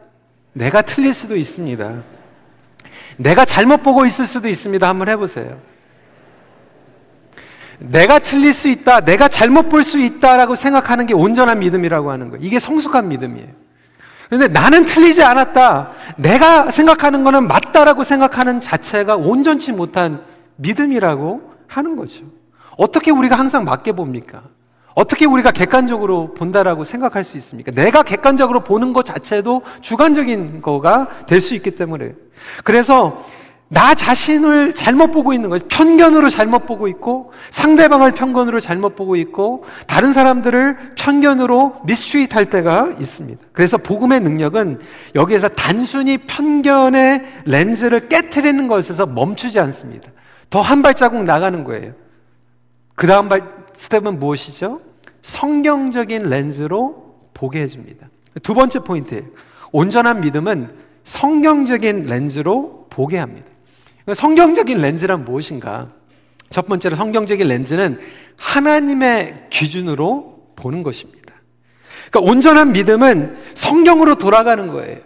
내가 0.53 0.83
틀릴 0.83 1.15
수도 1.15 1.37
있습니다. 1.37 2.03
내가 3.17 3.45
잘못 3.45 3.83
보고 3.83 4.05
있을 4.07 4.27
수도 4.27 4.49
있습니다. 4.49 4.89
한번 4.89 5.09
해 5.09 5.17
보세요. 5.17 5.61
내가 7.91 8.19
틀릴 8.19 8.53
수 8.53 8.69
있다, 8.69 9.01
내가 9.01 9.29
잘못 9.29 9.69
볼 9.69 9.83
수 9.83 9.99
있다라고 9.99 10.55
생각하는 10.55 11.07
게 11.07 11.15
온전한 11.15 11.59
믿음이라고 11.59 12.11
하는 12.11 12.31
거예요. 12.31 12.45
이게 12.45 12.59
성숙한 12.59 13.09
믿음이에요. 13.09 13.49
그런데 14.29 14.49
나는 14.49 14.85
틀리지 14.85 15.23
않았다. 15.23 15.91
내가 16.17 16.71
생각하는 16.71 17.25
거는 17.25 17.49
맞다라고 17.49 18.05
생각하는 18.05 18.61
자체가 18.61 19.17
온전치 19.17 19.73
못한 19.73 20.23
믿음이라고 20.57 21.53
하는 21.67 21.97
거죠. 21.97 22.25
어떻게 22.79 23.11
우리가 23.11 23.39
항상 23.39 23.65
맞게 23.65 23.93
봅니까? 23.93 24.43
어떻게 24.95 25.27
우리가 25.27 25.51
객관적으로 25.51 26.35
본다라고 26.35 26.85
생각할 26.85 27.25
수 27.25 27.37
있습니까? 27.39 27.73
내가 27.73 28.03
객관적으로 28.03 28.61
보는 28.61 28.93
것 28.93 29.05
자체도 29.05 29.63
주관적인 29.81 30.63
거가 30.63 31.09
될 31.27 31.41
수 31.41 31.55
있기 31.55 31.73
때문에. 31.73 32.13
그래서 32.65 33.23
나 33.73 33.95
자신을 33.95 34.75
잘못 34.75 35.13
보고 35.13 35.33
있는 35.33 35.49
거죠. 35.49 35.67
편견으로 35.67 36.29
잘못 36.29 36.67
보고 36.67 36.89
있고, 36.89 37.33
상대방을 37.49 38.13
편견으로 38.13 38.61
잘못 38.61 38.95
보고 38.97 39.17
있고, 39.17 39.65
다른 39.87 40.13
사람들을 40.13 40.77
편견으로 40.95 41.77
미스트리트할 41.85 42.51
때가 42.51 42.91
있습니다. 43.01 43.43
그래서 43.53 43.79
복음의 43.79 44.21
능력은 44.21 44.79
여기에서 45.15 45.49
단순히 45.49 46.19
편견의 46.19 47.23
렌즈를 47.47 48.11
깨뜨리는 48.11 48.69
것에서 48.69 49.07
멈추지 49.07 49.59
않습니다. 49.59 50.11
더 50.51 50.61
한 50.61 50.83
발자국 50.83 51.25
나가는 51.25 51.65
거예요. 51.65 51.95
그 52.95 53.07
다음 53.07 53.31
발, 53.31 53.49
스텝은 53.73 54.19
무엇이죠? 54.19 54.83
성경적인 55.23 56.29
렌즈로 56.29 57.17
보게 57.33 57.63
해줍니다. 57.63 58.11
두 58.43 58.53
번째 58.53 58.81
포인트예요. 58.81 59.25
온전한 59.73 60.21
믿음은 60.21 60.75
성경적인 61.05 62.05
렌즈로 62.05 62.87
보게 62.91 63.17
합니다. 63.17 63.47
성경적인 64.15 64.81
렌즈란 64.81 65.25
무엇인가? 65.25 65.89
첫 66.51 66.67
번째로 66.67 66.97
성경적인 66.97 67.47
렌즈는 67.47 67.99
하나님의 68.37 69.47
기준으로 69.51 70.53
보는 70.57 70.83
것입니다. 70.83 71.35
그러니까 72.11 72.31
온전한 72.31 72.73
믿음은 72.73 73.37
성경으로 73.55 74.17
돌아가는 74.17 74.67
거예요. 74.69 74.99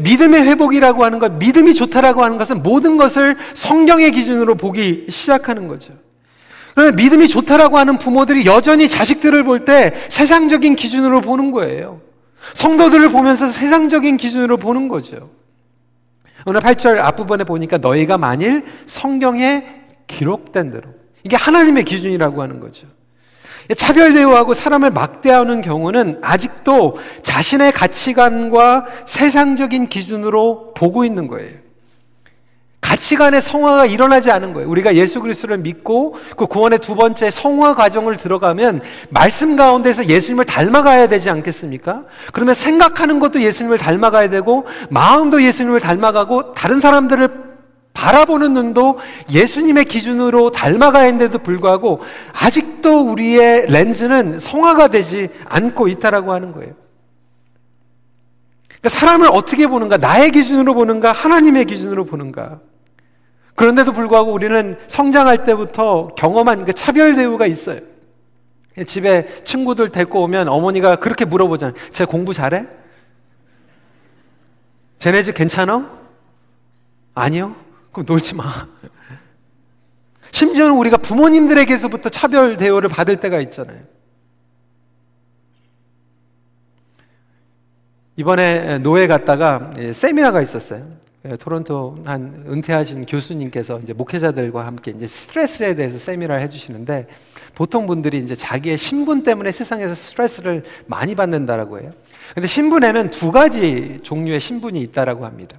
믿음의 0.00 0.42
회복이라고 0.42 1.04
하는 1.04 1.18
것, 1.18 1.32
믿음이 1.32 1.74
좋다라고 1.74 2.22
하는 2.24 2.38
것은 2.38 2.62
모든 2.62 2.96
것을 2.96 3.36
성경의 3.54 4.12
기준으로 4.12 4.54
보기 4.54 5.06
시작하는 5.08 5.68
거죠. 5.68 5.92
그런데 6.74 7.02
믿음이 7.02 7.28
좋다라고 7.28 7.78
하는 7.78 7.98
부모들이 7.98 8.46
여전히 8.46 8.88
자식들을 8.88 9.42
볼 9.44 9.64
때 9.64 9.94
세상적인 10.08 10.76
기준으로 10.76 11.20
보는 11.20 11.50
거예요. 11.50 12.00
성도들을 12.54 13.10
보면서 13.10 13.50
세상적인 13.50 14.16
기준으로 14.16 14.56
보는 14.58 14.88
거죠. 14.88 15.30
오늘 16.46 16.60
8절 16.60 16.98
앞부분에 16.98 17.44
보니까 17.44 17.78
너희가 17.78 18.18
만일 18.18 18.64
성경에 18.86 19.64
기록된 20.06 20.70
대로 20.70 20.90
이게 21.22 21.36
하나님의 21.36 21.84
기준이라고 21.84 22.42
하는 22.42 22.60
거죠. 22.60 22.86
차별 23.76 24.12
대우하고 24.12 24.52
사람을 24.52 24.90
막대하는 24.90 25.62
경우는 25.62 26.18
아직도 26.22 26.96
자신의 27.22 27.72
가치관과 27.72 28.84
세상적인 29.06 29.88
기준으로 29.88 30.74
보고 30.74 31.04
있는 31.04 31.28
거예요. 31.28 31.63
가치관의 32.94 33.42
성화가 33.42 33.86
일어나지 33.86 34.30
않은 34.30 34.52
거예요. 34.52 34.68
우리가 34.68 34.94
예수 34.94 35.20
그리스도를 35.20 35.58
믿고 35.58 36.14
그 36.36 36.46
구원의 36.46 36.78
두 36.78 36.94
번째 36.94 37.28
성화 37.28 37.74
과정을 37.74 38.16
들어가면 38.16 38.80
말씀 39.10 39.56
가운데서 39.56 40.06
예수님을 40.06 40.44
닮아가야 40.44 41.08
되지 41.08 41.30
않겠습니까? 41.30 42.04
그러면 42.32 42.54
생각하는 42.54 43.18
것도 43.18 43.42
예수님을 43.42 43.78
닮아가야 43.78 44.28
되고 44.28 44.66
마음도 44.90 45.42
예수님을 45.42 45.80
닮아가고 45.80 46.54
다른 46.54 46.78
사람들을 46.78 47.54
바라보는 47.94 48.54
눈도 48.54 48.98
예수님의 49.32 49.84
기준으로 49.86 50.50
닮아가야 50.50 51.04
했는데도 51.04 51.38
불구하고 51.38 52.00
아직도 52.32 53.08
우리의 53.10 53.66
렌즈는 53.70 54.38
성화가 54.38 54.88
되지 54.88 55.30
않고 55.46 55.88
있다라고 55.88 56.32
하는 56.32 56.52
거예요. 56.52 56.72
그러니까 58.68 58.88
사람을 58.88 59.28
어떻게 59.32 59.66
보는가? 59.66 59.96
나의 59.96 60.30
기준으로 60.30 60.74
보는가? 60.74 61.12
하나님의 61.12 61.64
기준으로 61.64 62.04
보는가? 62.04 62.60
그런데도 63.54 63.92
불구하고 63.92 64.32
우리는 64.32 64.78
성장할 64.88 65.44
때부터 65.44 66.14
경험한 66.16 66.64
그 66.64 66.72
차별 66.72 67.14
대우가 67.14 67.46
있어요. 67.46 67.80
집에 68.86 69.44
친구들 69.44 69.90
데리고 69.90 70.22
오면 70.22 70.48
어머니가 70.48 70.96
그렇게 70.96 71.24
물어보잖아요. 71.24 71.76
쟤 71.92 72.04
공부 72.04 72.34
잘해? 72.34 72.66
쟤네 74.98 75.22
집 75.22 75.34
괜찮아? 75.34 75.90
아니요. 77.14 77.54
그럼 77.92 78.06
놀지 78.08 78.34
마. 78.34 78.44
심지어는 80.32 80.76
우리가 80.76 80.96
부모님들에게서부터 80.96 82.08
차별 82.08 82.56
대우를 82.56 82.88
받을 82.88 83.20
때가 83.20 83.38
있잖아요. 83.40 83.80
이번에 88.16 88.78
노예 88.78 89.06
갔다가 89.06 89.70
세미나가 89.92 90.40
있었어요. 90.40 90.88
예, 91.26 91.36
토론토 91.36 91.96
한 92.04 92.44
은퇴하신 92.46 93.06
교수님께서 93.06 93.80
이제 93.82 93.94
목회자들과 93.94 94.66
함께 94.66 94.90
이제 94.90 95.06
스트레스에 95.06 95.74
대해서 95.74 95.96
세미나를 95.96 96.42
해주시는데 96.42 97.06
보통 97.54 97.86
분들이 97.86 98.18
이제 98.18 98.34
자기의 98.34 98.76
신분 98.76 99.22
때문에 99.22 99.50
세상에서 99.50 99.94
스트레스를 99.94 100.64
많이 100.86 101.14
받는다라고 101.14 101.80
해요. 101.80 101.92
근데 102.34 102.46
신분에는 102.46 103.10
두 103.10 103.32
가지 103.32 104.00
종류의 104.02 104.38
신분이 104.38 104.78
있다라고 104.82 105.24
합니다. 105.24 105.56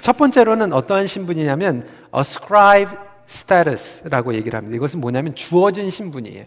첫 0.00 0.16
번째로는 0.16 0.72
어떠한 0.72 1.06
신분이냐면 1.06 1.86
ascribe 2.16 2.96
status라고 3.28 4.32
얘기를 4.34 4.56
합니다. 4.56 4.74
이것은 4.74 5.02
뭐냐면 5.02 5.34
주어진 5.34 5.90
신분이에요. 5.90 6.46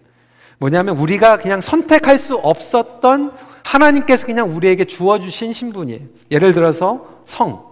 뭐냐면 0.57 0.97
우리가 0.97 1.37
그냥 1.37 1.61
선택할 1.61 2.17
수 2.17 2.35
없었던 2.35 3.33
하나님께서 3.63 4.25
그냥 4.25 4.55
우리에게 4.55 4.85
주어주신 4.85 5.53
신분이에요. 5.53 6.01
예를 6.31 6.53
들어서 6.53 7.21
성. 7.25 7.66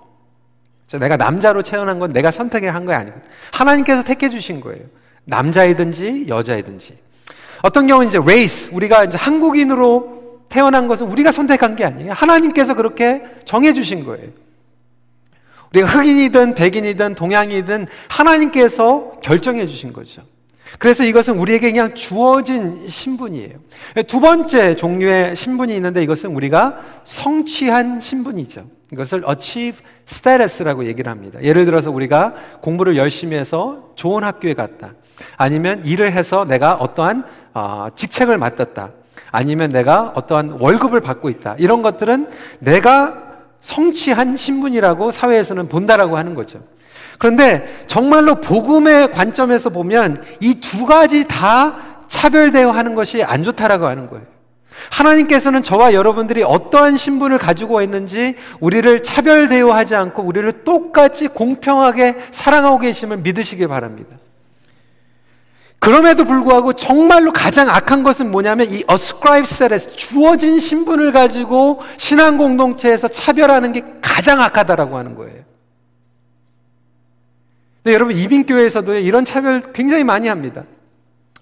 내가 0.94 1.18
남자로 1.18 1.64
태어난 1.64 2.00
건 2.00 2.12
내가 2.12 2.32
선택을 2.32 2.74
한 2.74 2.86
거야 2.86 3.00
아니고 3.00 3.20
하나님께서 3.52 4.04
택해 4.04 4.30
주신 4.30 4.62
거예요. 4.62 4.84
남자이든지 5.26 6.26
여자이든지. 6.28 6.98
어떤 7.64 7.88
경우는 7.88 8.10
이제 8.10 8.18
race 8.20 8.72
우리가 8.74 9.06
이제 9.06 9.18
한국인으로 9.18 10.44
태어난 10.50 10.88
것은 10.88 11.08
우리가 11.08 11.32
선택한 11.32 11.76
게 11.76 11.86
아니에요. 11.86 12.14
하나님께서 12.14 12.76
그렇게 12.76 13.24
정해 13.46 13.74
주신 13.74 14.06
거예요. 14.06 14.30
우리가 15.74 15.88
흑인이든 15.88 16.56
백인이든 16.56 17.16
동양이든 17.16 17.88
하나님께서 18.08 19.14
결정해 19.22 19.66
주신 19.68 19.92
거죠. 19.92 20.22
그래서 20.80 21.04
이것은 21.04 21.38
우리에게 21.38 21.72
그냥 21.72 21.94
주어진 21.94 22.88
신분이에요. 22.88 23.54
두 24.08 24.20
번째 24.20 24.76
종류의 24.76 25.36
신분이 25.36 25.76
있는데 25.76 26.04
이것은 26.04 26.36
우리가 26.36 26.78
성취한 27.06 28.02
신분이죠. 28.02 28.66
이것을 28.92 29.24
achieve 29.28 29.82
status라고 30.08 30.86
얘기를 30.86 31.12
합니다. 31.12 31.42
예를 31.42 31.66
들어서 31.66 31.92
우리가 31.92 32.36
공부를 32.62 32.98
열심히 32.98 33.36
해서 33.36 33.92
좋은 33.96 34.24
학교에 34.24 34.54
갔다. 34.54 34.94
아니면 35.38 35.84
일을 35.84 36.12
해서 36.12 36.46
내가 36.46 36.76
어떠한 36.76 37.24
어, 37.54 37.88
직책을 37.96 38.38
맡았다. 38.38 38.92
아니면 39.32 39.70
내가 39.70 40.14
어떠한 40.16 40.58
월급을 40.60 41.02
받고 41.02 41.30
있다. 41.30 41.56
이런 41.58 41.82
것들은 41.82 42.30
내가 42.60 43.24
성취한 43.60 44.36
신분이라고 44.36 45.10
사회에서는 45.12 45.68
본다라고 45.68 46.18
하는 46.18 46.36
거죠. 46.36 46.62
그런데 47.18 47.84
정말로 47.88 48.36
복음의 48.36 49.12
관점에서 49.12 49.70
보면 49.70 50.24
이 50.42 50.56
두 50.60 50.86
가지 50.86 51.26
다 51.28 51.76
차별되어 52.08 52.72
하는 52.72 52.96
것이 52.96 53.24
안 53.24 53.44
좋다라고 53.44 53.88
하는 53.88 54.10
거예요. 54.10 54.26
하나님께서는 54.92 55.64
저와 55.64 55.94
여러분들이 55.94 56.44
어떠한 56.44 56.98
신분을 56.98 57.38
가지고 57.38 57.82
있는지 57.82 58.36
우리를 58.60 59.04
차별 59.04 59.48
대우 59.48 59.72
하지 59.72 59.96
않고 59.96 60.22
우리를 60.24 60.64
똑같이 60.64 61.28
공평하게 61.28 62.18
사랑하고 62.32 62.80
계심을 62.80 63.18
믿으시기 63.18 63.68
바랍니다. 63.68 64.18
그럼에도 65.80 66.26
불구하고 66.26 66.74
정말로 66.74 67.32
가장 67.32 67.70
악한 67.70 68.04
것은 68.04 68.32
뭐냐면 68.32 68.68
이 68.70 68.84
ascribe 68.90 69.44
status, 69.44 69.94
주어진 69.96 70.60
신분을 70.60 71.12
가지고 71.12 71.80
신앙 71.98 72.38
공동체에서 72.38 73.08
차별하는 73.08 73.72
게 73.72 73.84
가장 74.02 74.42
악하다라고 74.42 74.98
하는 74.98 75.16
거예요. 75.16 75.44
근데 77.86 77.94
여러분 77.94 78.18
이민교회에서도 78.18 78.96
이런 78.96 79.26
차별 79.26 79.62
굉장히 79.72 80.04
많이 80.04 80.28
합니다. 80.28 80.64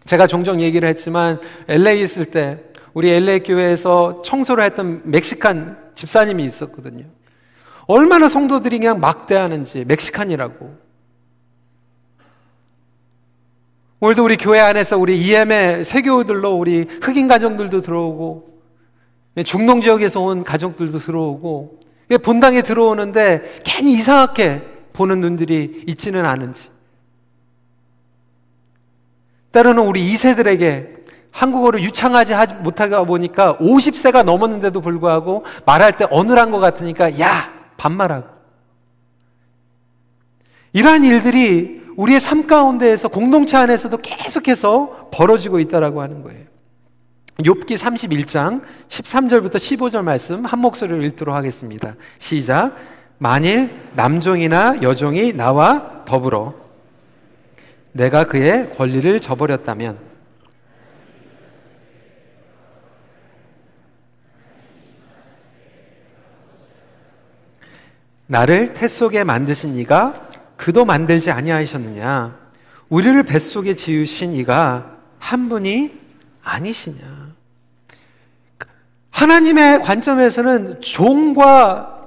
제가 0.04 0.28
종종 0.28 0.60
얘기를 0.60 0.90
했지만 0.90 1.40
LA 1.70 2.02
있을 2.02 2.26
때 2.26 2.60
우리 2.94 3.12
LA 3.12 3.44
교회에서 3.44 4.22
청소를 4.26 4.66
했던 4.66 5.00
멕시칸 5.06 5.78
집사님이 5.96 6.44
있었거든요. 6.44 7.06
얼마나 7.88 8.28
성도들이 8.28 8.80
그냥 8.80 9.00
막대하는지 9.00 9.86
멕시칸이라고. 9.86 10.76
오늘도 14.02 14.26
우리 14.26 14.36
교회 14.36 14.60
안에서 14.60 14.98
우리 14.98 15.22
EM의 15.22 15.86
세교들로 15.86 16.52
우리 16.52 16.86
흑인 17.02 17.30
가정들도 17.30 17.80
들어오고 17.80 18.60
중동 19.46 19.80
지역에서 19.80 20.20
온 20.20 20.44
가족들도 20.44 21.00
들어오고 21.00 21.80
본당에 22.22 22.64
들어오는데 22.64 23.62
괜히 23.64 23.94
이상하게 23.94 24.73
보는 24.94 25.22
눈들이 25.22 25.84
있지는 25.88 26.26
않은지. 26.26 26.70
때로는 29.52 29.86
우리 29.86 30.14
2세들에게 30.14 31.04
한국어를 31.32 31.84
유창하지 31.84 32.34
못하다 32.62 33.04
보니까 33.04 33.58
50세가 33.58 34.24
넘었는데도 34.24 34.82
불구하고 34.82 35.44
말할 35.66 35.98
때 35.98 36.06
어눌한 36.10 36.52
것 36.52 36.60
같으니까 36.60 37.20
야 37.20 37.52
반말하고 37.78 38.28
이러한 40.74 41.04
일들이 41.04 41.84
우리의 41.96 42.20
삶 42.20 42.48
가운데에서 42.48 43.08
공동체 43.08 43.58
안에서도 43.58 43.96
계속해서 43.98 45.10
벌어지고 45.12 45.60
있다라고 45.60 46.02
하는 46.02 46.24
거예요. 46.24 46.44
욥기 47.40 47.78
31장 47.78 48.62
13절부터 48.88 49.56
15절 49.56 50.04
말씀 50.04 50.46
한 50.46 50.60
목소리로 50.60 51.02
읽도록 51.04 51.36
하겠습니다. 51.36 51.96
시작. 52.18 52.76
만일 53.24 53.74
남종이나 53.94 54.82
여종이 54.82 55.32
나와 55.32 56.04
더불어 56.04 56.54
내가 57.94 58.26
그의 58.26 58.70
권리를 58.74 59.22
저버렸다면 59.22 59.98
나를 68.28 68.74
태 68.74 68.90
속에 68.90 69.24
만드신 69.24 69.78
이가 69.78 70.28
그도 70.58 70.84
만들지 70.84 71.32
아니하셨느냐? 71.32 72.38
우리를 72.90 73.24
뱃속에 73.24 73.78
지으신 73.78 74.36
이가 74.36 74.98
한 75.20 75.48
분이 75.48 75.98
아니시냐? 76.44 77.34
하나님의 79.12 79.82
관점에서는 79.82 80.82
종과 80.82 82.03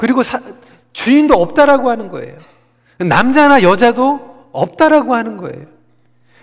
그리고 0.00 0.22
사, 0.22 0.40
주인도 0.94 1.34
없다라고 1.34 1.90
하는 1.90 2.08
거예요. 2.08 2.34
남자나 2.96 3.62
여자도 3.62 4.48
없다라고 4.50 5.14
하는 5.14 5.36
거예요. 5.36 5.66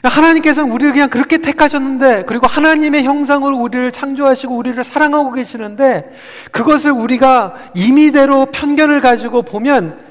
하나님께서는 0.03 0.71
우리를 0.71 0.93
그냥 0.93 1.09
그렇게 1.09 1.39
택하셨는데, 1.39 2.25
그리고 2.27 2.45
하나님의 2.45 3.03
형상으로 3.03 3.57
우리를 3.57 3.91
창조하시고 3.91 4.55
우리를 4.55 4.83
사랑하고 4.83 5.31
계시는데, 5.31 6.11
그것을 6.51 6.91
우리가 6.91 7.55
임의대로 7.73 8.45
편견을 8.51 9.01
가지고 9.01 9.41
보면, 9.41 10.01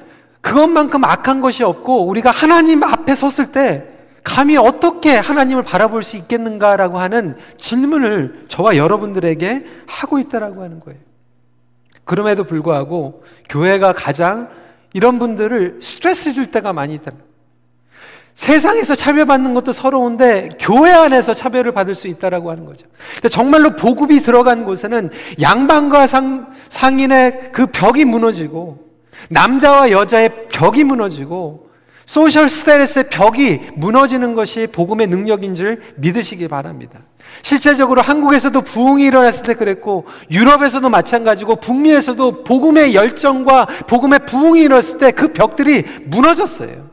그것만큼 0.41 1.05
악한 1.05 1.41
것이 1.41 1.63
없고, 1.63 2.09
우리가 2.09 2.33
하나님 2.33 2.83
앞에 2.83 3.15
섰을 3.15 3.53
때, 3.53 3.85
감히 4.25 4.57
어떻게 4.57 5.17
하나님을 5.17 5.63
바라볼 5.63 6.03
수 6.03 6.17
있겠는가라고 6.17 6.99
하는 6.99 7.37
질문을 7.59 8.47
저와 8.49 8.77
여러분들에게 8.77 9.67
하고 9.87 10.19
있다라고 10.19 10.65
하는 10.65 10.81
거예요. 10.81 10.99
그럼에도 12.07 12.45
불구하고 12.45 13.25
교회가 13.51 13.93
가장 13.93 14.49
이런 14.95 15.19
분들을 15.19 15.81
스트레스 15.83 16.33
줄 16.33 16.51
때가 16.51 16.73
많이 16.73 16.95
있다. 16.95 17.13
세상에서 18.33 18.95
차별받는 18.95 19.55
것도 19.55 19.73
서러운데 19.73 20.51
교회 20.61 20.93
안에서 20.93 21.35
차별을 21.35 21.73
받을 21.73 21.95
수 21.95 22.07
있다라고 22.07 22.51
하는 22.51 22.65
거죠. 22.65 22.87
근데 23.15 23.29
정말로 23.29 23.71
보급이 23.71 24.21
들어간 24.21 24.65
곳에는 24.65 25.11
양반과 25.41 26.07
상, 26.07 26.53
상인의 26.69 27.51
그 27.53 27.67
벽이 27.67 28.05
무너지고 28.05 28.87
남자와 29.31 29.91
여자의 29.91 30.49
벽이 30.49 30.85
무너지고 30.85 31.66
소셜 32.07 32.49
스테레스의 32.49 33.11
벽이 33.11 33.61
무너지는 33.75 34.35
것이 34.37 34.69
복음의 34.69 35.09
능력인 35.09 35.57
줄 35.57 35.83
믿으시기 35.97 36.47
바랍니다. 36.47 37.01
실제적으로 37.43 38.01
한국에서도 38.01 38.63
부흥이 38.63 39.05
일어났을 39.05 39.45
때 39.45 39.55
그랬고 39.55 40.07
유럽에서도 40.31 40.89
마찬가지고 40.89 41.57
북미에서도 41.57 42.45
복음의 42.45 42.95
열정과 42.95 43.67
복음의 43.89 44.21
부흥이 44.27 44.63
일어났을 44.63 44.99
때 44.99 45.11
그 45.11 45.33
벽들이 45.33 45.83
무너졌어요. 46.05 46.91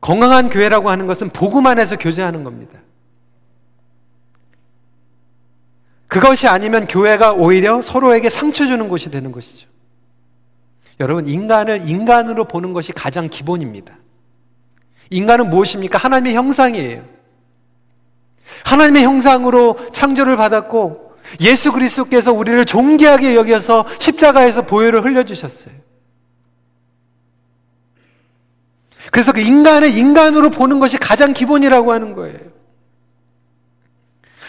건강한 0.00 0.50
교회라고 0.50 0.90
하는 0.90 1.06
것은 1.06 1.30
복음 1.30 1.66
안에서 1.66 1.96
교제하는 1.96 2.44
겁니다. 2.44 2.78
그것이 6.14 6.46
아니면 6.46 6.86
교회가 6.86 7.32
오히려 7.32 7.82
서로에게 7.82 8.28
상처 8.28 8.66
주는 8.66 8.88
곳이 8.88 9.10
되는 9.10 9.32
것이죠. 9.32 9.66
여러분, 11.00 11.26
인간을 11.26 11.88
인간으로 11.88 12.44
보는 12.44 12.72
것이 12.72 12.92
가장 12.92 13.28
기본입니다. 13.28 13.98
인간은 15.10 15.50
무엇입니까? 15.50 15.98
하나님의 15.98 16.36
형상이에요. 16.36 17.02
하나님의 18.64 19.02
형상으로 19.02 19.76
창조를 19.92 20.36
받았고 20.36 21.16
예수 21.40 21.72
그리스도께서 21.72 22.32
우리를 22.32 22.64
존귀하게 22.64 23.34
여겨서 23.34 23.84
십자가에서 23.98 24.66
보혈을 24.66 25.04
흘려주셨어요. 25.04 25.74
그래서 29.10 29.32
그 29.32 29.40
인간을 29.40 29.88
인간으로 29.88 30.50
보는 30.50 30.78
것이 30.78 30.96
가장 30.96 31.32
기본이라고 31.32 31.92
하는 31.92 32.14
거예요. 32.14 32.38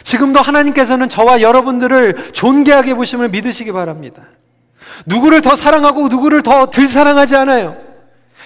지금도 0.05 0.39
하나님께서는 0.39 1.09
저와 1.09 1.41
여러분들을 1.41 2.31
존귀하게 2.31 2.93
보심을 2.93 3.29
믿으시기 3.29 3.71
바랍니다. 3.71 4.27
누구를 5.07 5.41
더 5.41 5.55
사랑하고 5.55 6.07
누구를 6.09 6.43
더 6.43 6.67
덜 6.67 6.87
사랑하지 6.87 7.35
않아요. 7.35 7.75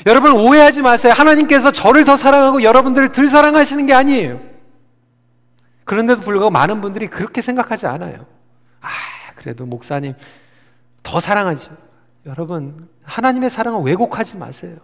여러분 0.05 0.31
오해하지 0.31 0.81
마세요. 0.81 1.13
하나님께서 1.13 1.71
저를 1.71 2.05
더 2.05 2.15
사랑하고 2.15 2.63
여러분들을 2.63 3.11
덜 3.11 3.27
사랑하시는 3.27 3.85
게 3.85 3.93
아니에요. 3.93 4.39
그런데도 5.83 6.21
불구하고 6.21 6.49
많은 6.49 6.79
분들이 6.79 7.07
그렇게 7.07 7.41
생각하지 7.41 7.87
않아요. 7.87 8.25
아, 8.79 8.87
그래도 9.35 9.65
목사님 9.65 10.13
더 11.03 11.19
사랑하죠. 11.19 11.71
여러분, 12.25 12.87
하나님의 13.03 13.49
사랑을 13.49 13.81
왜곡하지 13.81 14.37
마세요. 14.37 14.77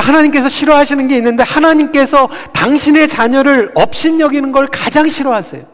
하나님께서 0.00 0.48
싫어하시는 0.48 1.08
게 1.08 1.16
있는데 1.16 1.42
하나님께서 1.42 2.28
당신의 2.52 3.08
자녀를 3.08 3.72
업신여기는 3.74 4.52
걸 4.52 4.66
가장 4.66 5.08
싫어하세요. 5.08 5.64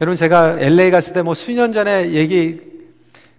여러분 0.00 0.16
제가 0.16 0.58
LA 0.58 0.90
갔을 0.90 1.12
때 1.12 1.22
뭐 1.22 1.34
수년 1.34 1.72
전에 1.72 2.10
얘기 2.12 2.60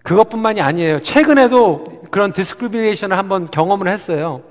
그것뿐만이 0.03 0.61
아니에요. 0.61 1.01
최근에도 1.01 2.03
그런 2.11 2.31
discrimination을 2.31 3.17
한번 3.17 3.49
경험을 3.49 3.87
했어요. 3.87 4.43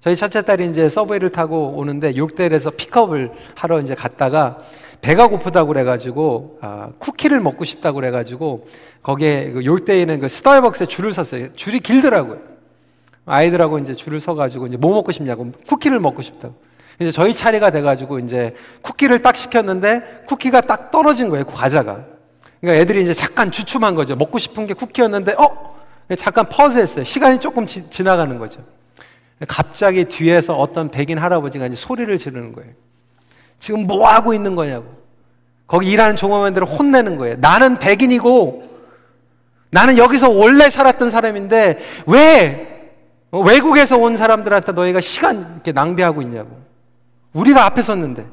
저희 0.00 0.16
첫째 0.16 0.40
딸이 0.40 0.70
이제 0.70 0.88
subway를 0.88 1.28
타고 1.28 1.74
오는데 1.76 2.16
York대에서 2.16 2.70
픽업을 2.70 3.32
하러 3.54 3.80
이제 3.80 3.94
갔다가 3.94 4.58
배가 5.00 5.28
고프다고 5.28 5.68
그래가지고 5.68 6.58
아, 6.60 6.90
쿠키를 6.98 7.40
먹고 7.40 7.64
싶다고 7.64 7.96
그래가지고 7.96 8.66
거기에 9.02 9.52
그 9.52 9.64
요때에는 9.64 10.20
그 10.20 10.28
스타벅스에 10.28 10.86
줄을 10.86 11.12
섰어요. 11.12 11.54
줄이 11.54 11.80
길더라고요. 11.80 12.38
아이들하고 13.24 13.78
이제 13.78 13.94
줄을 13.94 14.20
서가지고 14.20 14.66
이제 14.66 14.76
뭐 14.76 14.94
먹고 14.94 15.12
싶냐고 15.12 15.52
쿠키를 15.66 16.00
먹고 16.00 16.22
싶다고. 16.22 16.54
이제 16.98 17.10
저희 17.10 17.34
차례가 17.34 17.70
돼가지고 17.70 18.18
이제 18.18 18.54
쿠키를 18.82 19.22
딱 19.22 19.36
시켰는데 19.36 20.24
쿠키가 20.26 20.60
딱 20.60 20.90
떨어진 20.90 21.30
거예요. 21.30 21.46
그 21.46 21.54
과자가. 21.54 22.04
그러니까 22.60 22.82
애들이 22.82 23.02
이제 23.02 23.14
잠깐 23.14 23.50
주춤한 23.50 23.94
거죠. 23.94 24.16
먹고 24.16 24.38
싶은 24.38 24.66
게 24.66 24.74
쿠키였는데 24.74 25.34
어 25.38 25.76
잠깐 26.16 26.48
퍼즈했어요. 26.48 27.04
시간이 27.04 27.40
조금 27.40 27.66
지, 27.66 27.88
지나가는 27.88 28.36
거죠. 28.38 28.60
갑자기 29.48 30.04
뒤에서 30.04 30.54
어떤 30.56 30.90
백인 30.90 31.16
할아버지가 31.16 31.66
이제 31.66 31.76
소리를 31.76 32.16
지르는 32.18 32.52
거예요. 32.52 32.72
지금 33.60 33.86
뭐 33.86 34.08
하고 34.08 34.34
있는 34.34 34.56
거냐고. 34.56 34.86
거기 35.66 35.88
일하는 35.92 36.16
종업원들을 36.16 36.66
혼내는 36.66 37.16
거예요. 37.16 37.36
나는 37.38 37.78
백인이고 37.78 38.68
나는 39.70 39.98
여기서 39.98 40.28
원래 40.28 40.68
살았던 40.68 41.10
사람인데 41.10 41.78
왜 42.08 42.66
외국에서 43.30 43.96
온 43.96 44.16
사람들한테 44.16 44.72
너희가 44.72 45.00
시간 45.00 45.52
이렇게 45.54 45.70
낭비하고 45.70 46.22
있냐고. 46.22 46.58
우리가 47.32 47.64
앞에 47.66 47.82
섰는데. 47.82 48.26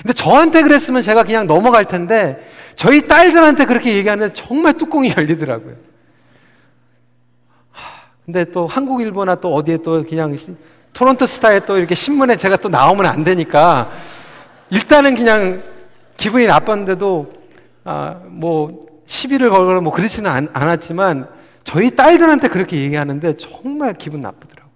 근데 0.00 0.14
저한테 0.14 0.62
그랬으면 0.62 1.02
제가 1.02 1.24
그냥 1.24 1.46
넘어갈 1.46 1.84
텐데 1.84 2.48
저희 2.76 3.06
딸들한테 3.06 3.66
그렇게 3.66 3.94
얘기하는데 3.94 4.32
정말 4.32 4.78
뚜껑이 4.78 5.12
열리더라고요. 5.14 5.74
근데 8.24 8.44
또 8.46 8.66
한국 8.66 9.02
일보나 9.02 9.34
또 9.34 9.54
어디에 9.54 9.78
또 9.78 10.02
그냥 10.04 10.32
토론토 10.92 11.26
스타에 11.26 11.60
또 11.60 11.78
이렇게 11.78 11.94
신문에 11.94 12.36
제가 12.36 12.56
또 12.56 12.68
나오면 12.68 13.06
안 13.06 13.24
되니까 13.24 13.90
일단은 14.70 15.14
그냥 15.14 15.62
기분이 16.16 16.46
나빴는데도 16.46 17.32
아, 17.84 18.20
뭐 18.26 18.86
시비를 19.06 19.50
걸거나 19.50 19.80
뭐 19.80 19.92
그렇지는 19.92 20.30
않, 20.30 20.48
않았지만 20.52 21.26
저희 21.64 21.94
딸들한테 21.94 22.48
그렇게 22.48 22.76
얘기하는데 22.78 23.36
정말 23.36 23.94
기분 23.94 24.20
나쁘더라고요. 24.20 24.72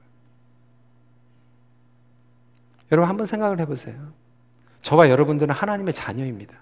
여러분 2.93 3.09
한번 3.09 3.27
생각을 3.27 3.61
해보세요. 3.61 3.95
저와 4.83 5.11
여러분들은 5.11 5.55
하나님의 5.55 5.93
자녀입니다. 5.93 6.55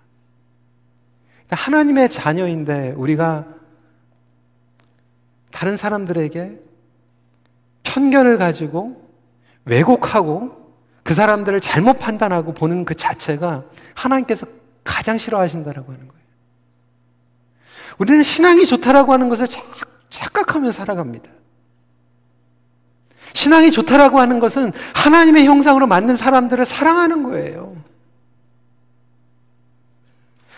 하나님의 1.51 2.09
자녀인데 2.09 2.95
우리가 2.97 3.47
다른 5.51 5.77
사람들에게 5.77 6.59
편견을 7.83 8.38
가지고 8.38 9.04
왜곡하고 9.64 10.64
그 11.03 11.14
사람들을 11.14 11.61
잘못 11.61 11.98
판단하고 11.98 12.55
보는 12.55 12.85
그 12.85 12.94
자체가 12.94 13.64
하나님께서 13.94 14.46
가장 14.83 15.16
싫어하신다라고 15.16 15.92
하는 15.92 16.09
거예요. 16.09 16.24
우리는 17.98 18.22
신앙이 18.22 18.66
좋다라고 18.66 19.12
하는 19.12 19.29
것을 19.29 19.46
착각하며 20.09 20.72
살아갑니다. 20.72 21.31
신앙이 23.35 23.72
좋다라고 23.72 24.20
하는 24.20 24.38
것은 24.38 24.72
하나님의 24.94 25.46
형상으로 25.46 25.87
만든 25.87 26.16
사람들을 26.16 26.64
사랑하는 26.64 27.22
거예요. 27.24 27.77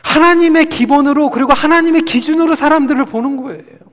하나님의 0.03 0.67
기본으로 0.67 1.31
그리고 1.31 1.53
하나님의 1.53 2.03
기준으로 2.03 2.55
사람들을 2.55 3.05
보는 3.07 3.37
거예요. 3.43 3.86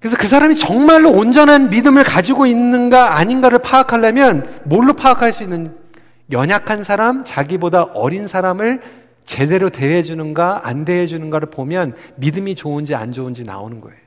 그래서 0.00 0.16
그 0.16 0.26
사람이 0.26 0.56
정말로 0.56 1.10
온전한 1.10 1.70
믿음을 1.70 2.04
가지고 2.04 2.46
있는가 2.46 3.18
아닌가를 3.18 3.58
파악하려면 3.58 4.62
뭘로 4.64 4.92
파악할 4.92 5.32
수 5.32 5.42
있는 5.42 5.76
연약한 6.30 6.84
사람, 6.84 7.24
자기보다 7.24 7.84
어린 7.84 8.26
사람을 8.26 8.82
제대로 9.24 9.70
대해 9.70 10.02
주는가 10.02 10.60
안 10.64 10.84
대해 10.84 11.06
주는가를 11.06 11.50
보면 11.50 11.94
믿음이 12.16 12.54
좋은지 12.54 12.94
안 12.94 13.12
좋은지 13.12 13.44
나오는 13.44 13.80
거예요. 13.80 14.06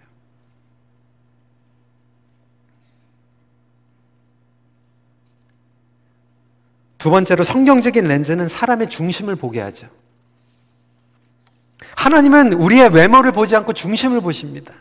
두 6.98 7.10
번째로 7.10 7.44
성경적인 7.44 8.06
렌즈는 8.06 8.48
사람의 8.48 8.90
중심을 8.90 9.36
보게 9.36 9.62
하죠. 9.62 9.88
하나님은 11.96 12.54
우리의 12.54 12.94
외모를 12.94 13.32
보지 13.32 13.56
않고 13.56 13.74
중심을 13.74 14.22
보십니다. 14.22 14.74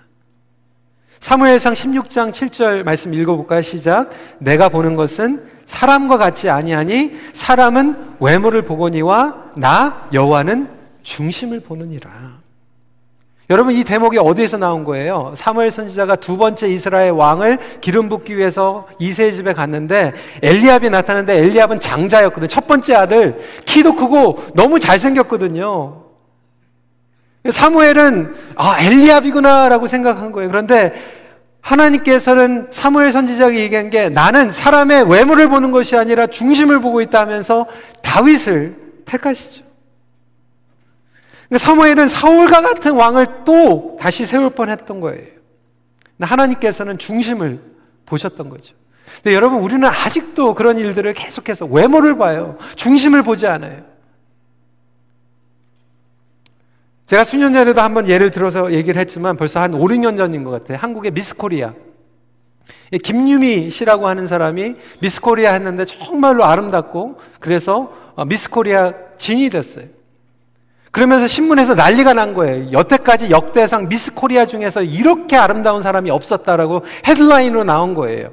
사무엘상 1.20 1.72
16장 1.72 2.30
7절 2.30 2.84
말씀 2.84 3.12
읽어볼까요? 3.12 3.60
시작. 3.62 4.10
내가 4.38 4.68
보는 4.68 4.96
것은 4.96 5.44
사람과 5.64 6.16
같지 6.16 6.48
아니하니 6.48 7.12
사람은 7.32 8.16
외모를 8.20 8.62
보거니와 8.62 9.50
나 9.56 10.08
여호와는 10.12 10.68
중심을 11.02 11.60
보느니라. 11.60 12.38
여러분 13.50 13.72
이 13.74 13.82
대목이 13.82 14.18
어디에서 14.18 14.58
나온 14.58 14.84
거예요? 14.84 15.32
사무엘 15.34 15.70
선지자가 15.70 16.16
두 16.16 16.36
번째 16.36 16.68
이스라엘 16.68 17.12
왕을 17.12 17.58
기름 17.80 18.10
붓기 18.10 18.36
위해서 18.36 18.86
이세의 18.98 19.32
집에 19.32 19.54
갔는데 19.54 20.12
엘리압이 20.42 20.90
나타났는데 20.90 21.38
엘리압은 21.42 21.80
장자였거든요. 21.80 22.48
첫 22.48 22.66
번째 22.66 22.94
아들 22.94 23.40
키도 23.64 23.96
크고 23.96 24.44
너무 24.54 24.78
잘생겼거든요. 24.78 26.07
사무엘은 27.50 28.34
아 28.56 28.76
엘리압이구나라고 28.80 29.86
생각한 29.86 30.32
거예요. 30.32 30.50
그런데 30.50 30.94
하나님께서는 31.60 32.68
사무엘 32.70 33.12
선지자가 33.12 33.54
얘기한 33.54 33.90
게 33.90 34.08
나는 34.08 34.50
사람의 34.50 35.10
외모를 35.10 35.48
보는 35.48 35.70
것이 35.70 35.96
아니라 35.96 36.26
중심을 36.26 36.80
보고 36.80 37.00
있다 37.00 37.20
하면서 37.20 37.66
다윗을 38.02 38.76
택하시죠. 39.04 39.64
사무엘은 41.56 42.08
사울과 42.08 42.60
같은 42.60 42.92
왕을 42.92 43.26
또 43.44 43.96
다시 44.00 44.26
세울 44.26 44.50
뻔했던 44.50 45.00
거예요. 45.00 45.26
하나님께서는 46.20 46.98
중심을 46.98 47.60
보셨던 48.06 48.48
거죠. 48.48 48.74
근데 49.22 49.34
여러분 49.34 49.60
우리는 49.60 49.86
아직도 49.88 50.54
그런 50.54 50.78
일들을 50.78 51.12
계속해서 51.14 51.66
외모를 51.66 52.18
봐요. 52.18 52.58
중심을 52.76 53.22
보지 53.22 53.46
않아요. 53.46 53.82
제가 57.08 57.24
수년 57.24 57.54
전에도 57.54 57.80
한번 57.80 58.06
예를 58.06 58.30
들어서 58.30 58.70
얘기를 58.70 59.00
했지만 59.00 59.38
벌써 59.38 59.60
한 59.60 59.72
5, 59.72 59.78
6년 59.78 60.18
전인 60.18 60.44
것 60.44 60.50
같아요. 60.50 60.76
한국의 60.78 61.10
미스 61.10 61.34
코리아. 61.34 61.72
김유미 63.02 63.70
씨라고 63.70 64.08
하는 64.08 64.26
사람이 64.26 64.74
미스 65.00 65.20
코리아 65.22 65.54
했는데 65.54 65.86
정말로 65.86 66.44
아름답고 66.44 67.18
그래서 67.40 67.94
어, 68.14 68.26
미스 68.26 68.50
코리아 68.50 68.92
진이 69.16 69.48
됐어요. 69.48 69.86
그러면서 70.90 71.26
신문에서 71.26 71.74
난리가 71.74 72.12
난 72.12 72.34
거예요. 72.34 72.72
여태까지 72.72 73.30
역대상 73.30 73.88
미스 73.88 74.12
코리아 74.12 74.44
중에서 74.44 74.82
이렇게 74.82 75.36
아름다운 75.36 75.80
사람이 75.80 76.10
없었다라고 76.10 76.82
헤드라인으로 77.06 77.64
나온 77.64 77.94
거예요. 77.94 78.32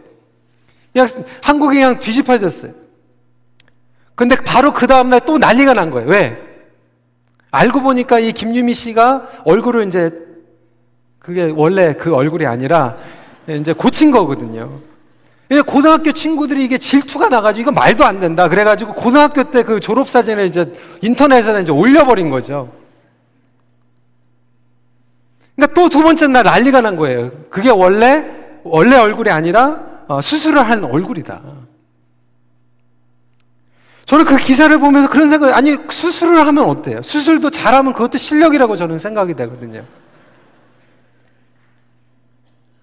그냥 0.91 1.07
한국이 1.41 1.77
그냥 1.77 1.99
뒤집어졌어요. 1.99 2.73
근데 4.15 4.35
바로 4.35 4.73
그 4.73 4.85
다음날 4.85 5.21
또 5.21 5.37
난리가 5.37 5.73
난 5.73 5.91
거예요. 5.91 6.09
왜? 6.09 6.44
알고 7.55 7.81
보니까 7.81 8.19
이 8.19 8.31
김유미 8.31 8.73
씨가 8.73 9.27
얼굴을 9.45 9.87
이제 9.87 10.11
그게 11.19 11.51
원래 11.55 11.93
그 11.93 12.13
얼굴이 12.13 12.45
아니라 12.45 12.97
이제 13.47 13.73
고친 13.73 14.11
거거든요. 14.11 14.79
고등학교 15.65 16.11
친구들이 16.11 16.65
이게 16.65 16.77
질투가 16.77 17.29
나가지고 17.29 17.61
이거 17.61 17.71
말도 17.71 18.03
안 18.03 18.19
된다. 18.19 18.49
그래가지고 18.49 18.93
고등학교 18.93 19.43
때 19.51 19.63
그 19.63 19.79
졸업사진을 19.79 20.45
이제 20.45 20.71
인터넷에 21.01 21.61
이제 21.61 21.71
올려버린 21.71 22.29
거죠. 22.29 22.71
그러니까 25.55 25.73
또 25.73 25.87
두 25.89 26.03
번째 26.03 26.27
날 26.27 26.43
난리가 26.43 26.81
난 26.81 26.95
거예요. 26.95 27.31
그게 27.49 27.69
원래, 27.69 28.25
원래 28.63 28.97
얼굴이 28.97 29.29
아니라 29.29 29.79
어, 30.07 30.19
수술을 30.21 30.61
한 30.67 30.83
얼굴이다. 30.83 31.41
저는 34.05 34.23
그 34.25 34.37
기사를 34.37 34.77
보면서 34.77 35.09
그런 35.09 35.29
생각이, 35.29 35.53
아니, 35.53 35.77
수술을 35.89 36.45
하면 36.45 36.65
어때요? 36.65 37.01
수술도 37.01 37.49
잘하면 37.49 37.93
그것도 37.93 38.17
실력이라고 38.17 38.77
저는 38.77 38.99
생각이 38.99 39.33
되거든요. 39.33 39.83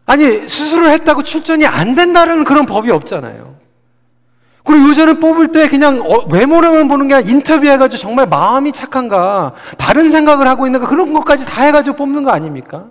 아니, 0.05 0.49
수술을 0.49 0.91
했다고 0.91 1.23
출전이 1.23 1.65
안 1.65 1.95
된다는 1.95 2.43
그런 2.45 2.67
법이 2.67 2.91
없잖아요. 2.91 3.57
그리고 4.65 4.89
요새는 4.89 5.21
뽑을 5.21 5.49
때 5.49 5.69
그냥 5.69 6.01
어, 6.01 6.27
외모로만 6.27 6.89
보는 6.89 7.09
게 7.09 7.15
아니라 7.15 7.31
인터뷰해가지고 7.31 8.01
정말 8.01 8.27
마음이 8.27 8.73
착한가, 8.73 9.53
바른 9.79 10.11
생각을 10.11 10.47
하고 10.49 10.67
있는가, 10.67 10.89
그런 10.89 11.13
것까지 11.13 11.47
다 11.47 11.63
해가지고 11.63 11.97
뽑는 11.97 12.25
거 12.25 12.31
아닙니까? 12.31 12.87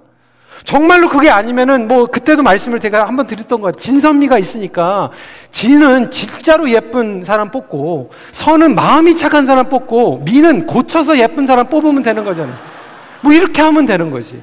정말로 0.63 1.10
그게 1.10 1.30
아니면은 1.30 1.88
뭐 1.88 2.06
그때도 2.06 2.43
말씀을 2.43 2.80
제가 2.80 3.08
한번 3.08 3.28
드렸던 3.28 3.62
것 3.62 3.67
같아요. 3.67 3.82
진선미가 3.82 4.38
있으니까 4.38 5.12
진은 5.52 6.12
진짜로 6.12 6.69
예쁜 6.69 7.24
사람 7.24 7.52
뽑고 7.52 8.12
선은 8.32 8.76
마음이 8.76 9.15
착한 9.15 9.45
사람 9.45 9.69
뽑고 9.69 10.21
미는 10.26 10.67
고쳐서 10.67 11.17
예쁜 11.17 11.45
사람 11.45 11.67
뽑으면 11.67 12.04
되는 12.04 12.24
거잖아요. 12.24 12.56
뭐 13.21 13.34
이렇게 13.34 13.62
하면 13.62 13.86
되는 13.86 14.12
거지. 14.12 14.41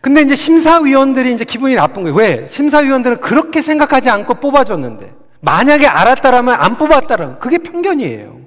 근데 0.00 0.22
이제 0.22 0.34
심사위원들이 0.34 1.32
이제 1.32 1.44
기분이 1.44 1.74
나쁜 1.74 2.02
거예요. 2.02 2.16
왜? 2.16 2.46
심사위원들은 2.48 3.20
그렇게 3.20 3.60
생각하지 3.60 4.08
않고 4.08 4.34
뽑아줬는데 4.34 5.12
만약에 5.40 5.86
알았다라면 5.86 6.54
안 6.54 6.78
뽑았다라면 6.78 7.38
그게 7.38 7.58
편견이에요. 7.58 8.39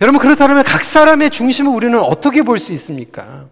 여러분 0.00 0.20
그렇다면 0.20 0.62
각 0.64 0.82
사람의 0.84 1.30
중심을 1.30 1.72
우리는 1.72 1.98
어떻게 1.98 2.42
볼 2.42 2.58
수 2.58 2.72
있습니까? 2.72 3.46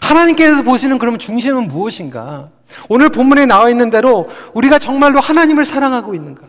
하나님께서 0.00 0.62
보시는 0.62 0.98
그러면 0.98 1.18
중심은 1.18 1.66
무엇인가? 1.68 2.50
오늘 2.88 3.08
본문에 3.08 3.46
나와 3.46 3.68
있는 3.68 3.90
대로 3.90 4.28
우리가 4.54 4.78
정말로 4.78 5.20
하나님을 5.20 5.64
사랑하고 5.64 6.14
있는가? 6.14 6.46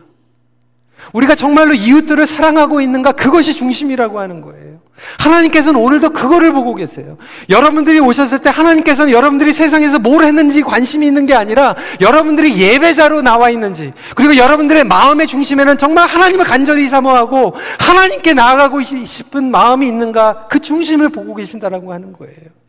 우리가 1.12 1.34
정말로 1.34 1.74
이웃들을 1.74 2.26
사랑하고 2.26 2.80
있는가? 2.80 3.12
그것이 3.12 3.54
중심이라고 3.54 4.20
하는 4.20 4.40
거예요. 4.40 4.80
하나님께서는 5.18 5.80
오늘도 5.80 6.10
그거를 6.10 6.52
보고 6.52 6.74
계세요. 6.74 7.16
여러분들이 7.48 8.00
오셨을 8.00 8.40
때 8.40 8.50
하나님께서는 8.50 9.12
여러분들이 9.12 9.52
세상에서 9.52 9.98
뭘 9.98 10.24
했는지 10.24 10.62
관심이 10.62 11.06
있는 11.06 11.26
게 11.26 11.34
아니라 11.34 11.74
여러분들이 12.00 12.58
예배자로 12.58 13.22
나와 13.22 13.50
있는지 13.50 13.92
그리고 14.14 14.36
여러분들의 14.36 14.84
마음의 14.84 15.26
중심에는 15.26 15.78
정말 15.78 16.06
하나님을 16.06 16.44
간절히 16.44 16.88
사모하고 16.88 17.54
하나님께 17.78 18.34
나아가고 18.34 18.82
싶은 18.82 19.50
마음이 19.50 19.86
있는가 19.86 20.48
그 20.48 20.58
중심을 20.58 21.08
보고 21.08 21.34
계신다라고 21.34 21.92
하는 21.92 22.12
거예요. 22.12 22.60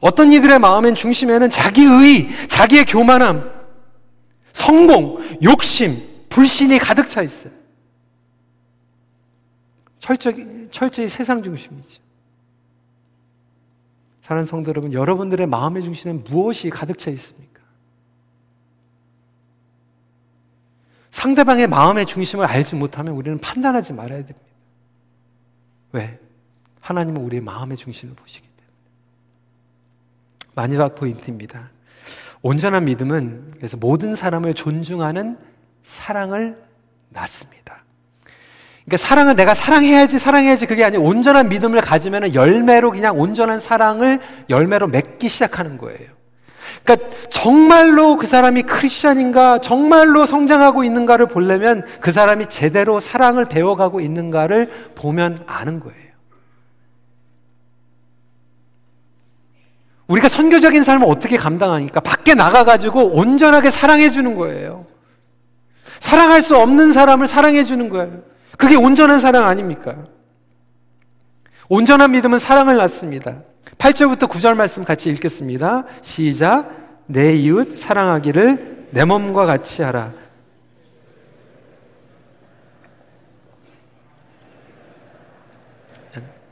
어떤 0.00 0.32
이들의 0.32 0.58
마음의 0.58 0.96
중심에는 0.96 1.48
자기의, 1.48 2.28
자기의 2.48 2.84
교만함, 2.86 3.50
성공, 4.52 5.18
욕심, 5.44 6.11
불신이 6.32 6.78
가득 6.78 7.08
차 7.08 7.22
있어요. 7.22 7.52
철저히, 10.00 10.68
철저히 10.70 11.06
세상 11.08 11.42
중심이죠. 11.42 12.02
사랑하는 14.22 14.46
성도 14.46 14.70
여러분, 14.70 14.92
여러분들의 14.92 15.46
마음의 15.46 15.82
중심에 15.82 16.14
무엇이 16.14 16.70
가득 16.70 16.98
차 16.98 17.10
있습니까? 17.10 17.60
상대방의 21.10 21.66
마음의 21.66 22.06
중심을 22.06 22.46
알지 22.46 22.76
못하면 22.76 23.14
우리는 23.14 23.38
판단하지 23.38 23.92
말아야 23.92 24.24
됩니다. 24.24 24.40
왜? 25.92 26.18
하나님은 26.80 27.20
우리의 27.20 27.42
마음의 27.42 27.76
중심을 27.76 28.14
보시기 28.14 28.48
때문에. 28.48 28.72
마지막 30.54 30.94
포인트입니다. 30.94 31.70
온전한 32.40 32.86
믿음은 32.86 33.52
그래서 33.56 33.76
모든 33.76 34.14
사람을 34.14 34.54
존중하는 34.54 35.51
사랑을 35.82 36.56
낳습니다. 37.08 37.82
그러니까 38.84 38.96
사랑을 38.96 39.36
내가 39.36 39.54
사랑해야지, 39.54 40.18
사랑해야지 40.18 40.66
그게 40.66 40.84
아니고 40.84 41.04
온전한 41.04 41.48
믿음을 41.48 41.80
가지면 41.80 42.34
열매로 42.34 42.90
그냥 42.90 43.18
온전한 43.18 43.60
사랑을 43.60 44.20
열매로 44.50 44.88
맺기 44.88 45.28
시작하는 45.28 45.78
거예요. 45.78 46.10
그러니까 46.84 47.10
정말로 47.28 48.16
그 48.16 48.26
사람이 48.26 48.62
크리스천인가, 48.62 49.58
정말로 49.58 50.26
성장하고 50.26 50.84
있는가를 50.84 51.26
보려면 51.26 51.84
그 52.00 52.10
사람이 52.10 52.46
제대로 52.46 52.98
사랑을 52.98 53.44
배워가고 53.44 54.00
있는가를 54.00 54.90
보면 54.94 55.44
아는 55.46 55.78
거예요. 55.78 56.02
우리가 60.08 60.28
선교적인 60.28 60.82
삶을 60.82 61.06
어떻게 61.08 61.36
감당하니까 61.36 62.00
밖에 62.00 62.34
나가가지고 62.34 63.12
온전하게 63.14 63.70
사랑해 63.70 64.10
주는 64.10 64.34
거예요. 64.34 64.91
사랑할 66.02 66.42
수 66.42 66.56
없는 66.56 66.92
사람을 66.92 67.28
사랑해 67.28 67.62
주는 67.62 67.88
거예요. 67.88 68.24
그게 68.58 68.74
온전한 68.74 69.20
사랑 69.20 69.46
아닙니까? 69.46 70.04
온전한 71.68 72.10
믿음은 72.10 72.40
사랑을 72.40 72.76
낳습니다. 72.76 73.44
8절부터 73.78 74.28
9절 74.28 74.56
말씀 74.56 74.84
같이 74.84 75.10
읽겠습니다. 75.10 75.84
시작. 76.00 77.04
내 77.06 77.36
이웃 77.36 77.78
사랑하기를 77.78 78.88
내 78.90 79.04
몸과 79.04 79.46
같이 79.46 79.82
하라. 79.82 80.12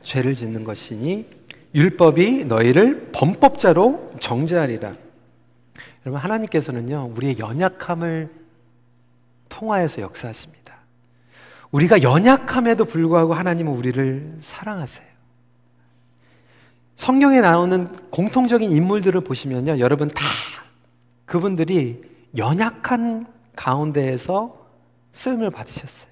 죄를 0.02 0.36
짓는 0.36 0.62
것이니 0.62 1.26
율법이 1.74 2.44
너희를 2.44 3.10
범법자로 3.12 4.12
정죄하리라. 4.20 4.94
여러분 6.06 6.20
하나님께서는요 6.20 7.10
우리의 7.16 7.40
연약함을 7.40 8.39
통하여서 9.60 10.00
역사하십니다. 10.00 10.74
우리가 11.70 12.02
연약함에도 12.02 12.86
불구하고 12.86 13.34
하나님은 13.34 13.72
우리를 13.72 14.38
사랑하세요. 14.40 15.06
성경에 16.96 17.40
나오는 17.40 17.92
공통적인 18.10 18.72
인물들을 18.72 19.20
보시면요. 19.20 19.78
여러분 19.78 20.08
다 20.08 20.24
그분들이 21.26 22.02
연약한 22.36 23.26
가운데에서 23.54 24.56
쓰임을 25.12 25.50
받으셨어요. 25.50 26.10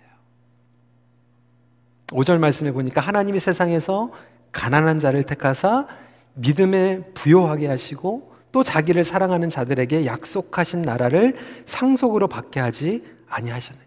5절 2.08 2.38
말씀에 2.38 2.72
보니까 2.72 3.00
하나님이 3.00 3.40
세상에서 3.40 4.12
가난한 4.52 5.00
자를 5.00 5.22
택하사 5.24 5.86
믿음에 6.34 7.00
부요하게 7.14 7.66
하시고 7.68 8.32
또 8.52 8.62
자기를 8.62 9.04
사랑하는 9.04 9.48
자들에게 9.48 10.06
약속하신 10.06 10.82
나라를 10.82 11.36
상속으로 11.64 12.28
받게 12.28 12.60
하지 12.60 13.17
아니하셨느냐. 13.28 13.86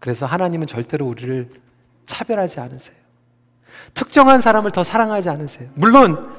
그래서 0.00 0.26
하나님은 0.26 0.66
절대로 0.66 1.06
우리를 1.06 1.50
차별하지 2.06 2.60
않으세요. 2.60 2.96
특정한 3.94 4.40
사람을 4.40 4.70
더 4.70 4.82
사랑하지 4.82 5.28
않으세요. 5.28 5.68
물론 5.74 6.36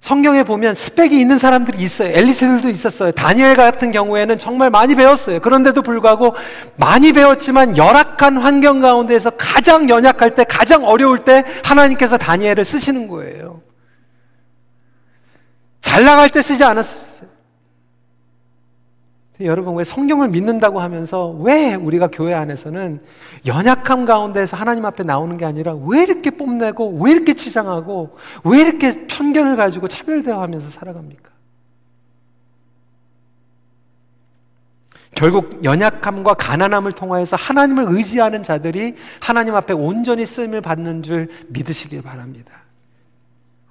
성경에 0.00 0.44
보면 0.44 0.74
스펙이 0.74 1.18
있는 1.18 1.38
사람들이 1.38 1.78
있어요. 1.78 2.08
엘리트들도 2.10 2.68
있었어요. 2.68 3.10
다니엘 3.10 3.56
같은 3.56 3.90
경우에는 3.90 4.38
정말 4.38 4.70
많이 4.70 4.94
배웠어요. 4.94 5.40
그런데도 5.40 5.82
불구하고 5.82 6.36
많이 6.76 7.12
배웠지만 7.12 7.76
열악한 7.76 8.38
환경 8.38 8.80
가운데서 8.80 9.30
가장 9.30 9.88
연약할 9.88 10.36
때, 10.36 10.44
가장 10.44 10.84
어려울 10.84 11.24
때 11.24 11.44
하나님께서 11.64 12.16
다니엘을 12.16 12.64
쓰시는 12.64 13.08
거예요. 13.08 13.60
잘 15.80 16.04
나갈 16.04 16.30
때 16.30 16.42
쓰지 16.42 16.62
않았어요. 16.62 17.07
여러분, 19.40 19.76
왜 19.76 19.84
성경을 19.84 20.28
믿는다고 20.28 20.80
하면서 20.80 21.30
왜 21.30 21.74
우리가 21.74 22.08
교회 22.08 22.34
안에서는 22.34 23.00
연약함 23.46 24.04
가운데서 24.04 24.56
하나님 24.56 24.84
앞에 24.84 25.04
나오는 25.04 25.36
게 25.36 25.44
아니라 25.44 25.74
왜 25.74 26.02
이렇게 26.02 26.30
뽐내고 26.30 26.98
왜 27.00 27.12
이렇게 27.12 27.34
치장하고 27.34 28.16
왜 28.44 28.60
이렇게 28.60 29.06
편견을 29.06 29.54
가지고 29.56 29.86
차별대화하면서 29.86 30.70
살아갑니까? 30.70 31.30
결국 35.14 35.64
연약함과 35.64 36.34
가난함을 36.34 36.92
통하여서 36.92 37.36
하나님을 37.36 37.86
의지하는 37.88 38.42
자들이 38.42 38.94
하나님 39.20 39.54
앞에 39.54 39.72
온전히 39.72 40.26
쓰임을 40.26 40.60
받는 40.60 41.02
줄 41.02 41.28
믿으시길 41.48 42.02
바랍니다. 42.02 42.52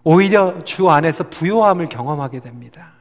오히려 0.03 0.63
주 0.63 0.89
안에서 0.89 1.25
부요함을 1.30 1.89
경험하게 1.89 2.39
됩니다. 2.39 2.96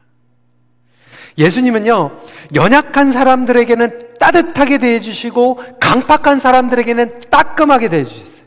예수님은요, 1.38 2.10
연약한 2.54 3.12
사람들에게는 3.12 4.16
따뜻하게 4.18 4.78
대해주시고, 4.78 5.60
강팍한 5.80 6.38
사람들에게는 6.38 7.22
따끔하게 7.30 7.88
대해주셨어요. 7.88 8.46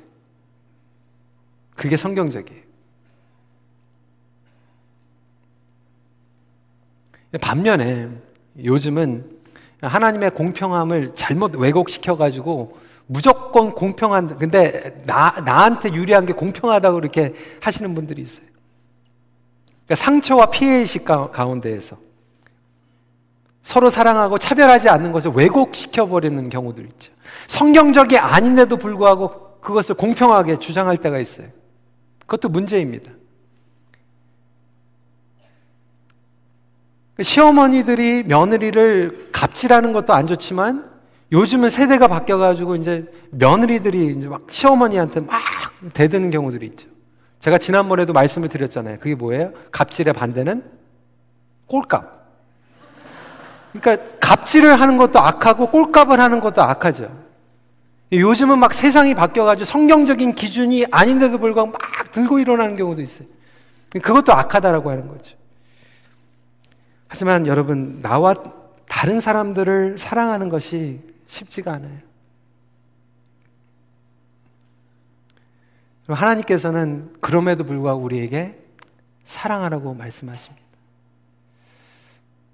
그게 1.75 1.95
성경적이에요. 1.95 2.69
반면에 7.41 8.09
요즘은 8.63 9.39
하나님의 9.81 10.31
공평함을 10.31 11.13
잘못 11.15 11.55
왜곡시켜가지고 11.55 12.77
무조건 13.05 13.71
공평한, 13.71 14.37
근데 14.37 15.01
나, 15.05 15.31
나한테 15.45 15.93
유리한 15.93 16.25
게 16.25 16.33
공평하다고 16.33 16.99
이렇게 16.99 17.33
하시는 17.61 17.93
분들이 17.95 18.21
있어요. 18.21 18.47
그러니까 19.85 19.95
상처와 19.95 20.47
피해의식 20.47 21.05
가운데에서 21.05 21.97
서로 23.61 23.89
사랑하고 23.89 24.37
차별하지 24.37 24.89
않는 24.89 25.11
것을 25.11 25.31
왜곡시켜 25.31 26.07
버리는 26.07 26.49
경우도 26.49 26.81
있죠. 26.81 27.13
성경적이 27.47 28.17
아닌데도 28.17 28.77
불구하고 28.77 29.59
그것을 29.59 29.95
공평하게 29.95 30.59
주장할 30.59 30.97
때가 30.97 31.19
있어요. 31.19 31.47
그것도 32.21 32.49
문제입니다. 32.49 33.11
시어머니들이 37.21 38.23
며느리를 38.23 39.29
갑질하는 39.33 39.91
것도 39.91 40.13
안 40.13 40.25
좋지만 40.25 40.89
요즘은 41.31 41.69
세대가 41.69 42.07
바뀌어가지고 42.07 42.77
이제 42.77 43.05
며느리들이 43.31 44.15
이제 44.17 44.27
막 44.27 44.47
시어머니한테 44.49 45.19
막 45.21 45.41
대드는 45.93 46.29
경우들이 46.29 46.65
있죠. 46.67 46.87
제가 47.39 47.57
지난번에도 47.57 48.13
말씀을 48.13 48.49
드렸잖아요. 48.49 48.97
그게 48.99 49.15
뭐예요? 49.15 49.51
갑질의 49.71 50.13
반대는 50.13 50.63
꼴값. 51.67 52.18
그러니까 53.71 54.17
갑질을 54.19 54.79
하는 54.79 54.97
것도 54.97 55.19
악하고 55.19 55.67
꼴값을 55.67 56.19
하는 56.19 56.39
것도 56.39 56.61
악하죠. 56.61 57.29
요즘은 58.11 58.57
막 58.57 58.73
세상이 58.73 59.13
바뀌어가지고 59.13 59.65
성경적인 59.65 60.33
기준이 60.33 60.85
아닌데도 60.89 61.37
불구하고 61.37 61.71
막 61.71 62.11
들고 62.11 62.39
일어나는 62.39 62.75
경우도 62.75 63.01
있어요. 63.01 63.27
그것도 63.91 64.33
악하다라고 64.33 64.89
하는 64.89 65.07
거죠. 65.07 65.37
하지만 67.07 67.45
여러분, 67.47 68.01
나와 68.01 68.35
다른 68.87 69.19
사람들을 69.19 69.97
사랑하는 69.97 70.49
것이 70.49 71.01
쉽지가 71.27 71.73
않아요. 71.73 71.97
하나님께서는 76.07 77.13
그럼에도 77.21 77.63
불구하고 77.63 78.01
우리에게 78.01 78.57
사랑하라고 79.23 79.93
말씀하십니다. 79.93 80.68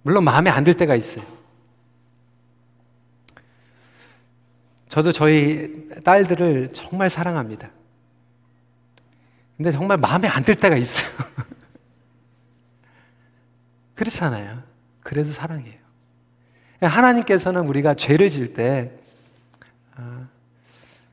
물론 0.05 0.23
마음에 0.23 0.51
안 0.51 0.63
들 0.63 0.75
때가 0.75 0.93
있어요. 0.95 1.25
저도 4.87 5.11
저희 5.11 5.89
딸들을 6.03 6.73
정말 6.73 7.09
사랑합니다. 7.09 7.71
근데 9.57 9.71
정말 9.71 9.97
마음에 9.97 10.27
안 10.27 10.43
들 10.43 10.53
때가 10.55 10.77
있어요. 10.77 11.09
그렇잖아요. 13.95 14.61
그래도 15.01 15.31
사랑해요. 15.31 15.79
하나님께서는 16.81 17.67
우리가 17.67 17.95
죄를 17.95 18.29
질 18.29 18.53
때, 18.53 18.91
아, 19.95 20.27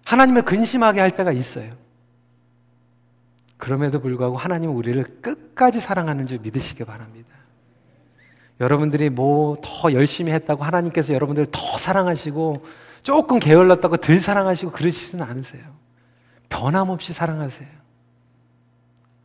하나님을 0.05 0.43
근심하게 0.43 1.01
할 1.01 1.11
때가 1.13 1.33
있어요. 1.33 1.75
그럼에도 3.57 4.03
불구하고 4.03 4.37
하나님은 4.37 4.75
우리를 4.75 5.03
끝까지 5.23 5.81
사랑하는 5.81 6.27
줄 6.27 6.41
믿으시기 6.41 6.85
바랍니다. 6.85 7.42
여러분들이 8.61 9.11
뭐 9.11 9.57
더 9.83 9.93
열심히 9.93 10.33
했다고 10.33 10.65
하나님께서 10.65 11.13
여러분들을 11.13 11.49
더 11.51 11.77
사랑하시고 11.77 12.65
조금 13.03 13.41
게을렀다고 13.41 13.97
덜 13.97 14.21
사랑하시고 14.21 14.71
그러시지는 14.71 15.25
않으세요. 15.25 15.63
변함없이 16.49 17.13
사랑하세요. 17.13 17.69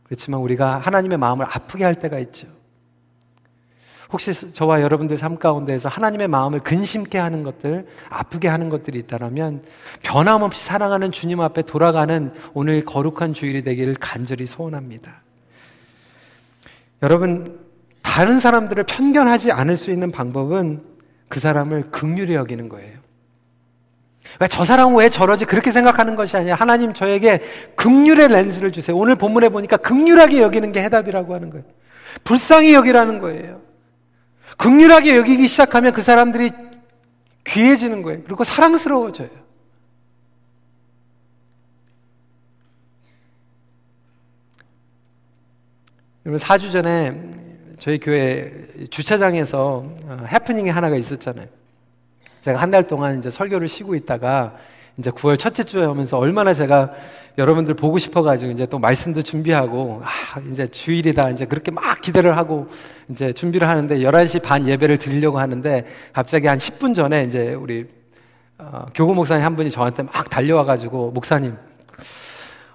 그렇지만 0.02 0.40
우리가 0.40 0.78
하나님의 0.78 1.18
마음을 1.18 1.46
아프게 1.46 1.84
할 1.84 1.94
때가 1.94 2.18
있죠. 2.20 2.48
혹시 4.10 4.54
저와 4.54 4.80
여러분들 4.80 5.18
삶 5.18 5.38
가운데에서 5.38 5.90
하나님의 5.90 6.28
마음을 6.28 6.60
근심케 6.60 7.18
하는 7.18 7.42
것들, 7.42 7.86
아프게 8.08 8.48
하는 8.48 8.70
것들이 8.70 8.98
있다면 9.00 9.62
변함없이 10.02 10.64
사랑하는 10.64 11.12
주님 11.12 11.42
앞에 11.42 11.62
돌아가는 11.62 12.32
오늘 12.54 12.84
거룩한 12.86 13.34
주일이 13.34 13.62
되기를 13.62 13.96
간절히 14.00 14.46
소원합니다. 14.46 15.20
여러분, 17.02 17.67
다른 18.08 18.40
사람들을 18.40 18.84
편견하지 18.84 19.52
않을 19.52 19.76
수 19.76 19.90
있는 19.90 20.10
방법은 20.10 20.82
그 21.28 21.40
사람을 21.40 21.90
극률히 21.90 22.34
여기는 22.34 22.70
거예요. 22.70 22.98
왜 24.40 24.48
저 24.48 24.64
사람은 24.64 24.96
왜 24.96 25.10
저러지? 25.10 25.44
그렇게 25.44 25.70
생각하는 25.70 26.16
것이 26.16 26.36
아니라 26.36 26.54
하나님 26.54 26.94
저에게 26.94 27.42
극률의 27.76 28.28
렌즈를 28.28 28.72
주세요. 28.72 28.96
오늘 28.96 29.14
본문에 29.14 29.50
보니까 29.50 29.76
극률하게 29.76 30.40
여기는 30.40 30.72
게 30.72 30.82
해답이라고 30.84 31.34
하는 31.34 31.50
거예요. 31.50 31.66
불쌍히 32.24 32.72
여기라는 32.72 33.18
거예요. 33.18 33.60
극률하게 34.56 35.16
여기기 35.18 35.46
시작하면 35.46 35.92
그 35.92 36.00
사람들이 36.00 36.50
귀해지는 37.44 38.02
거예요. 38.02 38.22
그리고 38.24 38.42
사랑스러워져요. 38.42 39.28
여러분 46.24 46.38
4주 46.38 46.72
전에 46.72 47.47
저희 47.78 47.98
교회 47.98 48.52
주차장에서 48.90 49.84
어, 50.06 50.24
해프닝이 50.30 50.68
하나가 50.70 50.96
있었잖아요. 50.96 51.46
제가 52.40 52.60
한 52.60 52.70
달 52.70 52.82
동안 52.86 53.18
이제 53.18 53.30
설교를 53.30 53.68
쉬고 53.68 53.94
있다가 53.94 54.54
이제 54.96 55.10
9월 55.10 55.38
첫째 55.38 55.62
주에 55.62 55.84
오면서 55.84 56.18
얼마나 56.18 56.52
제가 56.52 56.90
여러분들 57.36 57.74
보고 57.74 57.98
싶어가지고 57.98 58.50
이제 58.52 58.66
또 58.66 58.80
말씀도 58.80 59.22
준비하고, 59.22 60.02
아, 60.04 60.40
이제 60.50 60.66
주일이다. 60.66 61.30
이제 61.30 61.44
그렇게 61.44 61.70
막 61.70 62.00
기대를 62.00 62.36
하고 62.36 62.66
이제 63.08 63.32
준비를 63.32 63.68
하는데 63.68 63.96
11시 63.98 64.42
반 64.42 64.66
예배를 64.66 64.96
드리려고 64.98 65.38
하는데 65.38 65.86
갑자기 66.12 66.48
한 66.48 66.58
10분 66.58 66.96
전에 66.96 67.22
이제 67.24 67.54
우리 67.54 67.86
어, 68.58 68.86
교구 68.92 69.14
목사님 69.14 69.44
한 69.44 69.54
분이 69.54 69.70
저한테 69.70 70.02
막 70.02 70.28
달려와가지고 70.28 71.12
목사님, 71.12 71.56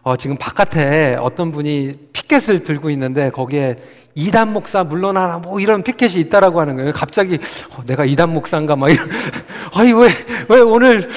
어, 0.03 0.15
지금 0.15 0.37
바깥에 0.37 1.15
어떤 1.19 1.51
분이 1.51 1.97
피켓을 2.13 2.63
들고 2.63 2.89
있는데 2.91 3.29
거기에 3.31 3.77
이단 4.15 4.53
목사 4.53 4.83
물러나라 4.83 5.39
뭐 5.39 5.59
이런 5.59 5.81
피켓이 5.81 6.19
있다라고 6.25 6.59
하는 6.61 6.75
거예요. 6.75 6.91
갑자기 6.93 7.39
어, 7.75 7.83
내가 7.85 8.05
이단 8.05 8.31
목사인가 8.31 8.75
막 8.75 8.89
이런 8.89 9.09
아니 9.73 9.91
왜 9.93 10.07
왜 10.49 10.59
오늘 10.59 11.07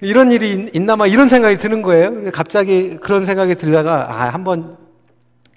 이런 0.00 0.32
일이 0.32 0.70
있나 0.74 0.96
막 0.96 1.06
이런 1.06 1.28
생각이 1.28 1.56
드는 1.58 1.82
거예요. 1.82 2.30
갑자기 2.32 2.96
그런 2.96 3.24
생각이 3.24 3.54
들다가 3.54 4.06
아, 4.10 4.28
한번 4.30 4.76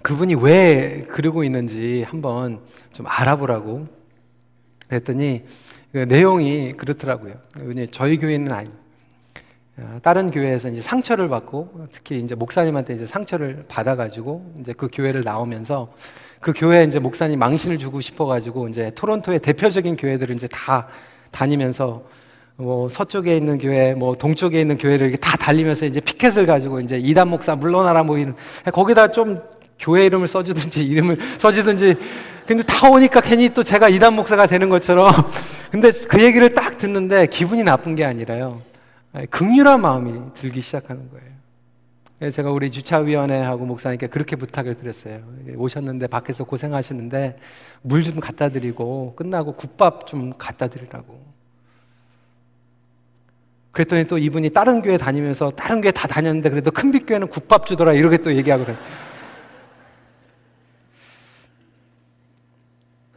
그분이 0.04 0.36
왜 0.36 1.06
그러고 1.10 1.44
있는지 1.44 2.06
한번 2.08 2.62
좀 2.94 3.06
알아보라고 3.10 3.88
그랬더니 4.88 5.44
그 5.92 5.98
내용이 6.00 6.74
그렇더라고요. 6.74 7.34
저희 7.92 8.18
교회는 8.18 8.52
아니 8.52 8.70
어, 8.70 8.72
다른 10.02 10.32
교회에서 10.32 10.70
이제 10.70 10.82
상처를 10.82 11.30
받고 11.30 11.88
특히 11.92 12.20
이제 12.20 12.34
목사님한테 12.34 12.96
이제 12.96 13.06
상처를 13.06 13.66
받아가지고 13.68 14.54
이제 14.60 14.74
그 14.74 14.88
교회를 14.92 15.22
나오면서 15.24 15.94
그 16.40 16.52
교회 16.56 16.84
이제 16.84 16.98
목사님 17.00 17.38
망신을 17.38 17.78
주고 17.78 18.02
싶어가지고 18.02 18.70
이제 18.70 18.92
토론토의 18.96 19.40
대표적인 19.40 19.98
교회들을 19.98 20.34
이제 20.34 20.48
다 20.48 20.88
다니면서 21.30 22.04
뭐 22.56 22.90
서쪽에 22.90 23.38
있는 23.38 23.60
교회, 23.60 23.94
뭐 23.94 24.16
동쪽에 24.16 24.60
있는 24.60 24.80
교회를 24.80 25.08
이렇게 25.08 25.18
다 25.18 25.38
달리면서 25.38 25.86
이제 25.86 26.00
피켓을 26.00 26.48
가지고 26.48 26.80
이제 26.80 26.98
이단 26.98 27.28
목사 27.28 27.56
물러나라 27.56 28.02
뭐 28.02 28.18
이런 28.18 28.36
거기다 28.74 29.12
좀 29.12 29.40
교회 29.78 30.08
이름을 30.08 30.28
써주든지 30.28 30.84
이름을 30.86 31.20
써주든지. 31.38 31.96
근데 32.48 32.64
다 32.64 32.90
오니까 32.90 33.22
괜히 33.22 33.50
또 33.50 33.64
제가 33.64 33.90
이단 33.90 34.16
목사가 34.16 34.48
되는 34.48 34.70
것처럼. 34.70 35.12
근데 35.70 35.92
그 36.08 36.24
얘기를 36.24 36.54
딱 36.56 36.80
듣는데 36.80 37.28
기분이 37.28 37.64
나쁜 37.64 37.94
게 37.94 38.06
아니라요 38.06 38.62
극률한 39.26 39.82
마음이 39.82 40.34
들기 40.34 40.62
시작하는 40.62 41.10
거예요. 41.10 42.32
제가 42.32 42.52
우리 42.52 42.72
주차위원회하고 42.72 43.66
목사님께 43.66 44.08
그렇게 44.08 44.36
부탁을 44.36 44.76
드렸어요. 44.76 45.22
오셨는데 45.56 46.08
밖에서 46.08 46.44
고생하시는데 46.46 47.38
물 47.84 48.04
좀 48.04 48.20
갖다 48.20 48.50
드리고 48.50 49.14
끝나고 49.16 49.54
국밥 49.54 50.08
좀 50.08 50.34
갖다 50.38 50.68
드리라고. 50.68 51.26
그랬더니 53.72 54.06
또 54.06 54.18
이분이 54.18 54.50
다른 54.50 54.82
교회 54.82 54.98
다니면서 54.98 55.52
다른 55.52 55.82
교회 55.82 55.92
다 55.92 56.08
다녔는데 56.08 56.50
그래도 56.50 56.72
큰빛 56.72 57.06
교회는 57.06 57.28
국밥 57.28 57.68
주더라 57.68 57.94
이렇게 57.94 58.18
또 58.18 58.34
얘기하거든요. 58.34 58.78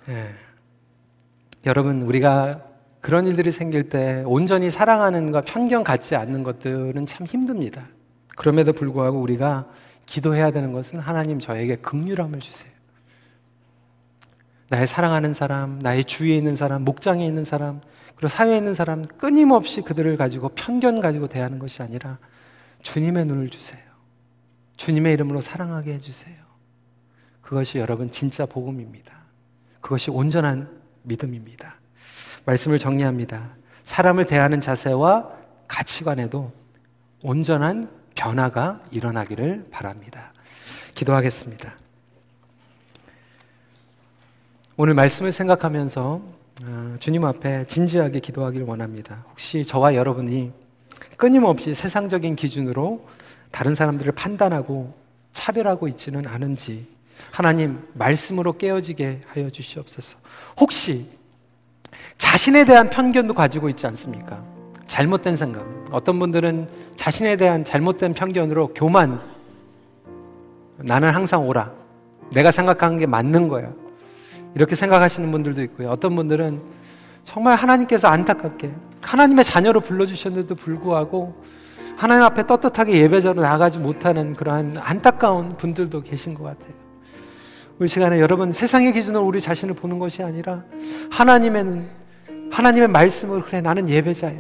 네. 0.07 0.35
여러분 1.65 2.03
우리가 2.03 2.70
그런 3.01 3.27
일들이 3.27 3.51
생길 3.51 3.89
때 3.89 4.23
온전히 4.27 4.71
사랑하는 4.71 5.33
것, 5.33 5.45
편견 5.45 5.85
갖지 5.85 6.17
않는 6.17 6.43
것들은 6.43 7.07
참 7.07 7.27
힘듭니다. 7.27 7.87
그럼에도 8.37 8.73
불구하고 8.73 9.21
우리가 9.21 9.67
기도해야 10.07 10.51
되는 10.51 10.73
것은 10.73 10.99
하나님 10.99 11.39
저에게 11.39 11.77
긍휼함을 11.77 12.41
주세요. 12.41 12.71
나의 14.69 14.87
사랑하는 14.87 15.33
사람, 15.33 15.79
나의 15.81 16.05
주위에 16.05 16.37
있는 16.37 16.57
사람, 16.57 16.85
목장에 16.85 17.27
있는 17.27 17.45
사람, 17.45 17.81
그리고 18.15 18.29
사회에 18.29 18.59
있는 18.59 18.75
사람 18.75 19.03
끊임없이 19.03 19.81
그들을 19.81 20.17
가지고 20.17 20.51
편견 20.51 21.01
가지고 21.01 21.27
대하는 21.27 21.59
것이 21.59 21.83
아니라 21.83 22.19
주님의 22.83 23.25
눈을 23.25 23.49
주세요. 23.49 23.81
주님의 24.77 25.15
이름으로 25.15 25.41
사랑하게 25.41 25.95
해주세요. 25.95 26.37
그것이 27.41 27.79
여러분 27.79 28.11
진짜 28.11 28.47
복음입니다. 28.47 29.13
그것이 29.81 30.11
온전한 30.11 30.71
믿음입니다. 31.03 31.80
말씀을 32.45 32.79
정리합니다. 32.79 33.51
사람을 33.85 34.27
대하는 34.27 34.61
자세와 34.61 35.31
가치관에도 35.69 36.53
온전한 37.23 37.91
변화가 38.15 38.81
일어나기를 38.91 39.69
바랍니다. 39.71 40.33
기도하겠습니다. 40.95 41.77
오늘 44.77 44.95
말씀을 44.95 45.33
생각하면서 45.33 46.23
아, 46.63 46.97
주님 47.01 47.25
앞에 47.25 47.67
진지하게 47.67 48.21
기도하기를 48.21 48.67
원합니다. 48.67 49.25
혹시 49.31 49.65
저와 49.65 49.95
여러분이 49.95 50.53
끊임없이 51.17 51.75
세상적인 51.75 52.37
기준으로 52.37 53.07
다른 53.51 53.75
사람들을 53.75 54.13
판단하고 54.13 54.95
차별하고 55.33 55.89
있지는 55.89 56.27
않은지 56.27 56.87
하나님 57.31 57.87
말씀으로 57.95 58.55
깨어지게 58.55 59.23
하여 59.27 59.51
주시옵소서. 59.51 60.19
혹시 60.59 61.20
자신에 62.19 62.65
대한 62.65 62.91
편견도 62.91 63.35
가지고 63.35 63.69
있지 63.69 63.87
않습니까? 63.87 64.43
잘못된 64.87 65.37
생각. 65.37 65.65
어떤 65.91 66.19
분들은 66.19 66.69
자신에 66.97 67.37
대한 67.37 67.65
잘못된 67.65 68.15
편견으로 68.15 68.75
교만. 68.75 69.21
나는 70.79 71.11
항상 71.11 71.47
오라. 71.47 71.71
내가 72.33 72.51
생각하는 72.51 72.99
게 72.99 73.07
맞는 73.07 73.49
거야. 73.49 73.71
이렇게 74.55 74.75
생각하시는 74.75 75.31
분들도 75.31 75.63
있고요. 75.63 75.91
어떤 75.91 76.17
분들은 76.17 76.61
정말 77.25 77.57
하나님께서 77.57 78.09
안타깝게 78.09 78.73
하나님의 79.03 79.45
자녀로 79.45 79.81
불러주셨는데도 79.81 80.55
불구하고 80.55 81.35
하나님 81.97 82.25
앞에 82.25 82.47
떳떳하게 82.47 82.99
예배자로 83.03 83.43
나가지 83.43 83.79
못하는 83.79 84.35
그러한 84.35 84.79
안타까운 84.79 85.57
분들도 85.57 86.03
계신 86.03 86.35
것 86.35 86.45
같아요. 86.45 86.73
우리 87.81 87.89
시간에 87.89 88.21
여러분 88.21 88.53
세상의 88.53 88.93
기준으로 88.93 89.25
우리 89.25 89.41
자신을 89.41 89.75
보는 89.75 89.99
것이 89.99 90.23
아니라 90.23 90.65
하나님의 91.11 91.81
하나님의 92.51 92.89
말씀으로 92.89 93.43
그래 93.43 93.63
나는 93.63 93.89
예배자야. 93.89 94.37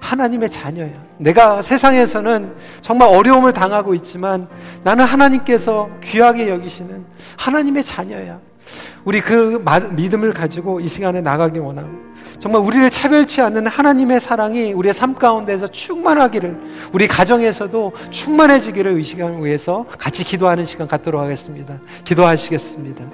하나님의 0.00 0.50
자녀야. 0.50 0.90
내가 1.18 1.62
세상에서는 1.62 2.52
정말 2.80 3.08
어려움을 3.10 3.52
당하고 3.52 3.94
있지만 3.94 4.48
나는 4.82 5.04
하나님께서 5.04 5.88
귀하게 6.02 6.48
여기시는 6.48 7.04
하나님의 7.38 7.84
자녀야. 7.84 8.40
우리 9.04 9.20
그 9.20 9.64
믿음을 9.92 10.32
가지고 10.32 10.80
이 10.80 10.88
시간에 10.88 11.20
나가기 11.20 11.60
원하고 11.60 12.03
정말 12.40 12.62
우리를 12.62 12.88
차별치 12.90 13.40
않는 13.40 13.66
하나님의 13.66 14.20
사랑이 14.20 14.72
우리의 14.72 14.92
삶 14.92 15.14
가운데서 15.14 15.68
충만하기를 15.68 16.60
우리 16.92 17.08
가정에서도 17.08 17.92
충만해지기를 18.10 19.00
이 19.00 19.02
시간을 19.02 19.44
위해서 19.44 19.86
같이 19.98 20.24
기도하는 20.24 20.64
시간 20.64 20.86
갖도록 20.86 21.20
하겠습니다. 21.20 21.78
기도하시겠습니다. 22.04 23.04